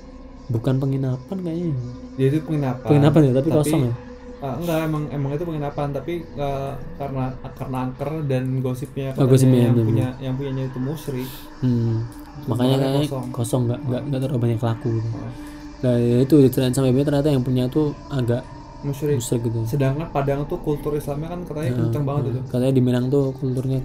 bukan 0.47 0.75
penginapan 0.79 1.37
kayaknya 1.43 1.73
dia 2.15 2.27
itu 2.31 2.39
penginapan 2.43 2.87
penginapan 2.87 3.21
ya 3.27 3.31
tapi, 3.39 3.49
kosong 3.51 3.83
ya 3.91 3.93
Ah, 4.37 4.53
enggak 4.53 4.85
emang 4.85 5.09
emang 5.09 5.33
itu 5.33 5.43
penginapan 5.49 5.87
tapi 5.89 6.13
eh, 6.21 6.71
karena 6.93 7.33
karena 7.57 7.77
angker 7.89 8.11
dan 8.29 8.61
gosipnya 8.61 9.09
Oh, 9.17 9.25
gosipnya, 9.25 9.65
yang 9.65 9.73
bener. 9.73 9.87
punya 9.89 10.07
yang 10.21 10.33
punyanya 10.37 10.63
itu 10.69 10.77
musyrik 10.77 11.25
hmm. 11.65 11.95
makanya 12.45 12.77
Makanya 12.77 12.77
kayaknya 12.77 13.01
kosong. 13.09 13.25
kosong 13.33 13.61
nggak 13.65 13.79
nggak 13.89 14.01
nggak 14.13 14.19
terlalu 14.21 14.41
banyak 14.45 14.61
laku 14.61 14.89
gitu. 15.01 15.09
Oh, 15.09 15.31
Nah 15.77 15.93
ya 15.97 16.17
itu 16.21 16.35
diceritain 16.41 16.85
ibunya 16.85 17.05
ternyata 17.05 17.29
yang 17.33 17.43
punya 17.45 17.63
tuh 17.65 17.93
agak 18.09 18.41
musyrik 18.85 19.17
musyrik 19.17 19.41
gitu. 19.49 19.61
sedangkan 19.65 20.07
Padang 20.13 20.45
tuh 20.45 20.61
kultur 20.61 20.93
Islamnya 20.93 21.33
kan 21.33 21.39
katanya 21.49 21.71
kenceng 21.73 22.03
banget 22.05 22.23
itu 22.29 22.41
Katanya 22.45 22.73
di 22.77 22.81
Minang 22.85 23.05
tuh 23.09 23.33
kulturnya 23.33 23.81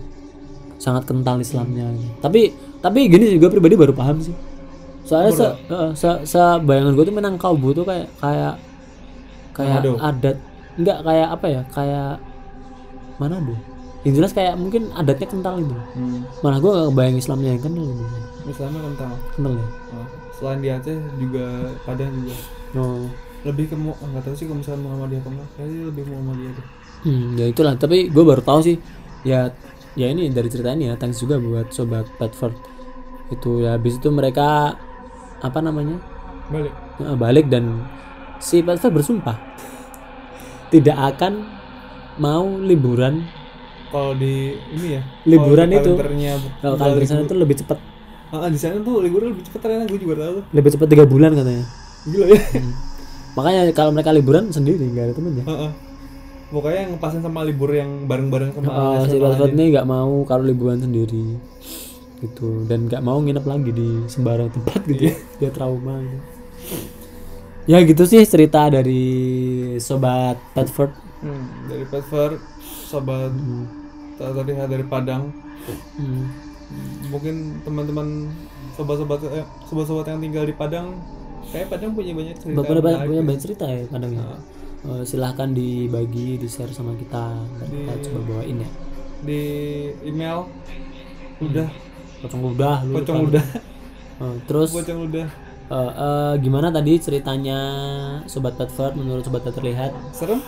sangat 0.76 1.08
kental 1.08 1.40
Islamnya. 1.40 1.88
gitu. 1.96 2.12
Tapi 2.20 2.40
tapi 2.82 2.98
gini 3.08 3.38
gue 3.40 3.48
pribadi 3.48 3.74
baru 3.78 3.94
paham 3.94 4.20
sih. 4.20 4.34
Soalnya 5.02 5.32
se, 5.32 5.46
eh, 5.68 5.90
se, 5.92 6.08
se- 6.24 6.60
bayangan 6.60 6.92
gue 6.92 7.04
tuh 7.04 7.14
Minangkabau 7.14 7.70
tuh 7.72 7.82
kayak 7.82 8.06
kayak 8.16 8.54
kayak 9.52 9.80
Manado. 9.80 9.92
adat 9.98 10.36
enggak 10.74 10.98
kayak 11.02 11.28
apa 11.30 11.46
ya 11.48 11.62
kayak 11.68 12.12
Manado. 13.18 13.54
Yang 14.02 14.14
jelas 14.18 14.32
kayak 14.32 14.54
mungkin 14.56 14.90
adatnya 14.92 15.26
kental 15.26 15.54
gitu. 15.58 15.74
hmm. 15.94 16.20
Malah 16.42 16.58
gue 16.58 16.70
gak 16.72 16.86
kebayang 16.90 17.16
Islamnya 17.16 17.50
yang 17.54 17.62
kental 17.62 17.84
gitu. 17.86 18.04
Islamnya 18.44 18.80
kental 18.82 19.10
Kental 19.30 19.52
ya. 19.54 19.66
Oh, 19.92 20.06
selain 20.32 20.58
di 20.58 20.68
Aceh 20.68 20.96
juga 21.16 21.44
Padang 21.82 22.10
juga 22.16 22.34
Oh. 22.72 23.04
lebih 23.42 23.68
ke 23.68 23.76
Mu- 23.76 23.94
nggak 23.94 24.22
tahu 24.22 24.34
sih 24.34 24.46
kalau 24.46 24.58
misalnya 24.58 24.80
Muhammadiyah 24.82 25.20
apa 25.20 25.28
enggak 25.30 25.48
kayaknya 25.52 25.80
lebih 25.84 26.04
Muhammadiyah 26.08 26.52
deh 26.54 26.66
Hmm, 27.02 27.26
ya 27.34 27.46
itulah. 27.48 27.74
Tapi 27.74 27.96
gue 28.08 28.22
baru 28.22 28.38
tahu 28.40 28.60
sih. 28.62 28.76
Ya, 29.22 29.50
ya 29.92 30.06
ini 30.06 30.30
dari 30.30 30.46
cerita 30.46 30.70
ini 30.70 30.86
ya. 30.86 30.94
Thanks 30.94 31.18
juga 31.18 31.34
buat 31.36 31.70
sobat 31.70 32.06
Bedford. 32.14 32.54
Itu 33.28 33.58
ya 33.58 33.74
habis 33.74 33.98
itu 33.98 34.06
mereka 34.08 34.78
apa 35.42 35.58
namanya 35.58 35.98
balik 36.48 36.72
eh, 36.98 37.16
balik 37.16 37.46
dan 37.46 37.82
si 38.38 38.62
Bedford 38.62 38.94
bersumpah 38.94 39.36
tidak 40.68 40.96
akan 40.96 41.44
mau 42.16 42.46
liburan. 42.58 43.26
kalau 43.92 44.16
di 44.16 44.56
ini 44.72 44.96
ya 44.96 45.02
Liburan 45.28 45.68
itu. 45.68 45.92
Kalau 46.60 46.76
kalian 46.76 46.96
di 46.96 47.04
sana 47.04 47.22
tuh 47.28 47.36
lebih 47.36 47.60
cepat, 47.60 47.76
ah, 48.32 48.48
di 48.48 48.56
sana 48.56 48.80
tuh 48.80 49.04
liburan 49.04 49.36
lebih 49.36 49.44
cepet 49.44 49.60
ternyata 49.60 49.84
gue 49.84 50.00
juga 50.00 50.14
tahu 50.16 50.36
lebih 50.48 50.70
cepat 50.72 50.86
tiga 50.88 51.04
bulan 51.04 51.36
katanya. 51.36 51.64
gila 52.08 52.26
ya 52.26 52.40
Makanya 53.32 53.60
kalau 53.72 53.92
mereka 53.92 54.12
liburan 54.12 54.48
sendiri 54.48 54.80
nggak 54.86 55.04
ada 55.04 55.14
temennya. 55.14 55.44
Heeh. 55.44 55.70
pokoknya 56.52 56.78
yang 56.84 56.90
ngepasin 56.96 57.20
sama 57.20 57.40
libur 57.44 57.72
yang 57.72 58.04
bareng-bareng 58.04 58.52
sama 58.52 58.68
Oh, 58.68 59.08
si 59.08 59.16
aja. 59.16 59.44
ini 59.48 59.72
nggak 59.72 59.88
mau 59.88 60.20
kalau 60.24 60.44
liburan 60.44 60.76
sendiri 60.76 61.40
gitu 62.22 62.62
dan 62.64 62.86
nggak 62.86 63.00
mau 63.00 63.18
nginep 63.18 63.42
lagi 63.42 63.70
di 63.70 63.88
sembarang 64.06 64.48
tempat 64.48 64.80
gitu 64.86 65.10
dia 65.36 65.50
trauma 65.50 65.98
gitu. 66.00 66.22
ya 67.64 67.78
gitu 67.80 68.02
sih 68.02 68.22
cerita 68.22 68.66
dari 68.68 69.02
sobat 69.78 70.38
Bedford 70.52 70.92
Hmm, 71.18 71.46
dari 71.66 71.86
Petver 71.86 72.34
sobat 72.82 73.30
tak 74.16 74.34
terlihat 74.34 74.66
dari 74.66 74.82
Padang 74.82 75.30
Hmm. 75.94 76.26
mungkin 77.06 77.62
teman-teman 77.62 78.26
sobat-sobat 78.72 79.22
eh, 79.28 79.46
sobat-sobat 79.62 80.08
yang 80.08 80.18
tinggal 80.18 80.42
di 80.42 80.50
Padang 80.52 80.98
kayak 81.46 81.70
Padang 81.70 81.94
punya 81.94 82.10
banyak 82.10 82.34
cerita 82.34 82.56
Bapak 82.56 82.66
punya, 82.72 82.82
menarik 82.82 83.06
punya 83.06 83.20
ya. 83.20 83.26
banyak 83.28 83.42
cerita 83.42 83.64
ya 83.66 83.82
kadang 83.86 84.12
ya. 84.12 84.24
Eh, 84.82 85.02
silahkan 85.06 85.46
dibagi, 85.48 86.28
di 86.34 86.48
share 86.48 86.74
sama 86.74 86.98
kita. 86.98 87.38
Ntar 87.38 87.68
kita 87.68 87.92
Di- 87.92 88.02
coba 88.02 88.20
bawain 88.26 88.56
ya. 88.58 88.68
di 89.22 89.40
email 90.02 90.38
udah 91.38 91.68
Pocong 92.22 92.42
udah, 92.48 92.76
lu 92.82 92.94
pocong 92.96 93.16
lupa. 93.18 93.28
udah 93.28 93.44
Eh, 94.14 94.36
terus 94.44 94.70
pocong 94.70 95.00
udah 95.04 95.26
eh, 95.64 95.90
eh, 95.98 96.32
gimana 96.38 96.68
tadi 96.68 96.92
ceritanya 96.96 97.58
sobat 98.24 98.54
Bedford 98.54 98.94
menurut 98.94 99.20
sobat 99.20 99.42
terlihat? 99.44 99.90
serem 100.10 100.38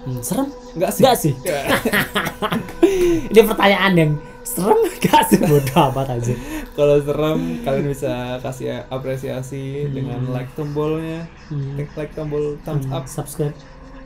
Hmm, 0.00 0.20
serem? 0.20 0.52
enggak 0.74 0.90
sih 0.90 1.00
Enggak 1.00 1.16
sih. 1.16 1.32
Ini 3.32 3.40
pertanyaan 3.42 3.92
yang 3.94 4.12
serem 4.44 4.76
gak 5.00 5.24
sih 5.26 5.40
bodoh 5.40 5.88
amat 5.88 6.08
aja. 6.12 6.34
kalau 6.72 7.00
serem 7.00 7.38
kalian 7.62 7.86
bisa 7.88 8.12
kasih 8.38 8.84
apresiasi 8.88 9.88
dengan 9.88 10.20
like 10.28 10.52
tombolnya 10.52 11.24
Hmm. 11.48 11.74
klik 11.74 11.90
like 11.94 12.12
tombol 12.12 12.54
thumbs 12.60 12.84
up 12.88 13.04
Subscribe. 13.06 13.56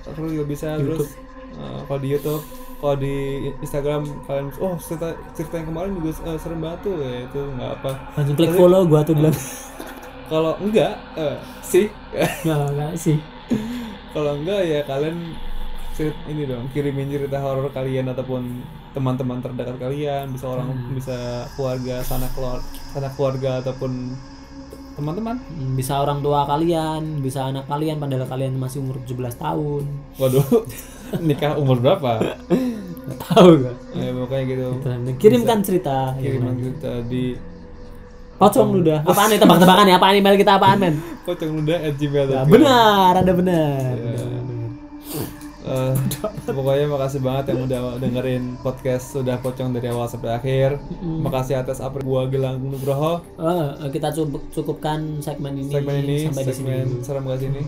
terus 0.04 0.30
juga 0.30 0.46
bisa 0.46 0.68
terus 0.74 1.18
uh, 1.52 1.82
kalau 1.84 1.98
di 1.98 2.08
YouTube 2.08 2.40
kalau 2.78 2.94
di 2.94 3.14
Instagram 3.58 4.06
kalian 4.26 4.46
oh 4.62 4.78
cerita 4.78 5.10
cerita 5.34 5.54
yang 5.58 5.68
kemarin 5.74 5.90
juga 5.98 6.10
uh, 6.30 6.38
serem 6.38 6.62
banget 6.62 6.80
tuh 6.86 6.94
ya 7.02 7.26
itu 7.26 7.40
nggak 7.58 7.70
apa 7.82 7.90
Langsung 8.14 8.36
klik 8.38 8.54
follow 8.54 8.82
gua 8.86 9.00
tuh 9.02 9.14
bilang. 9.18 9.34
kalau 10.32 10.52
enggak 10.62 10.94
eh, 11.18 11.36
sih 11.64 11.86
Enggak, 12.46 12.58
enggak 12.70 12.92
sih. 12.94 13.18
kalau 14.14 14.32
enggak 14.38 14.60
ya 14.62 14.80
kalian 14.86 15.34
cerit 15.98 16.14
ini 16.30 16.46
dong 16.46 16.70
kirimin 16.70 17.10
cerita 17.10 17.42
horor 17.42 17.74
kalian 17.74 18.06
ataupun 18.14 18.62
teman-teman 18.94 19.42
terdekat 19.42 19.76
kalian 19.82 20.30
bisa 20.30 20.46
orang 20.46 20.70
bisa 20.94 21.44
keluarga 21.58 22.00
sanak 22.06 22.30
keluar 22.38 22.62
sanak 22.94 23.12
keluarga 23.18 23.58
ataupun 23.60 24.14
teman-teman 24.98 25.38
Bisa 25.72 25.96
orang 25.96 26.18
tua 26.18 26.42
kalian, 26.44 27.22
bisa 27.22 27.46
anak 27.46 27.64
kalian 27.64 27.96
padahal 27.96 28.26
kalian 28.26 28.54
masih 28.54 28.82
umur 28.82 28.98
17 29.00 29.14
tahun. 29.38 29.84
waduh 30.16 30.42
nikah 31.24 31.54
umur 31.54 31.78
berapa 31.78 32.18
Nggak 32.50 33.18
tahu 33.24 33.48
gak? 33.62 33.76
ya 33.94 34.11
pokoknya 34.12 34.44
gitu 34.44 34.66
Kirimkan 35.16 35.58
cerita. 35.62 36.12
ya. 36.14 36.28
kiriman 36.28 36.54
cerita 36.58 36.92
di 37.06 37.24
Pocong 38.38 38.70
ludah. 38.70 39.02
Apaan 39.02 39.34
nih 39.34 39.42
tebak-tebakan 39.42 39.87
ya? 39.88 39.98
Apaan 39.98 40.14
email 40.14 40.38
kita 40.38 40.54
apaan 40.54 40.78
men? 40.78 40.94
pocong 41.26 41.50
luda 41.52 41.74
at 41.76 41.94
gmail 41.94 42.26
Ya, 42.28 42.46
benar, 42.46 43.12
ada 43.18 43.32
benar. 43.34 43.82
Ya. 43.82 44.14
Benar, 44.14 44.42
benar. 44.46 44.70
Eh, 45.68 45.94
pokoknya 46.48 46.88
makasih 46.88 47.20
banget 47.20 47.52
yang 47.52 47.68
udah 47.68 47.81
dengerin 48.00 48.57
podcast 48.64 49.12
sudah 49.12 49.37
pocong 49.37 49.76
dari 49.76 49.92
awal 49.92 50.09
sampai 50.09 50.33
akhir. 50.33 50.81
Makasih 51.04 51.61
atas 51.61 51.85
apa 51.85 52.00
gua 52.00 52.24
Gilang 52.24 52.57
Nugroho 52.57 53.20
Oh, 53.37 53.66
kita 53.92 54.09
cukup 54.11 54.48
cukupkan 54.48 55.20
segmen 55.20 55.61
ini, 55.61 55.68
segmen 55.68 55.96
ini 56.00 56.16
sampai 56.24 56.44
di 56.44 56.52
sini. 56.57 56.68
segmen 56.72 56.87
serem 57.04 57.22
gak 57.28 57.40
sini. 57.44 57.62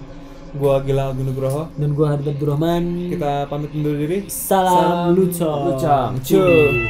Gua 0.56 0.80
Gilang 0.80 1.12
Nugroho. 1.14 1.68
Dan 1.76 1.92
gua 1.92 2.16
Hadid 2.16 2.32
Abdurrahman. 2.32 3.12
Kita 3.12 3.44
pamit 3.46 3.70
undur 3.76 3.94
diri. 3.94 4.24
Salam, 4.32 5.12
lucong. 5.12 5.76
lucong. 5.76 6.10
Cuy. 6.24 6.88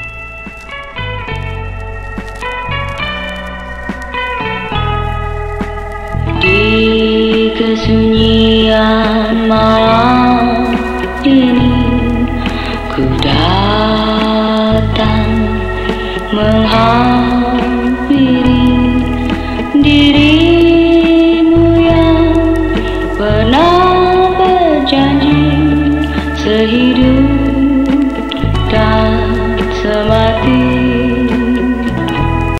Di 6.40 7.52
kesunyian 7.58 9.44
malam 9.44 10.09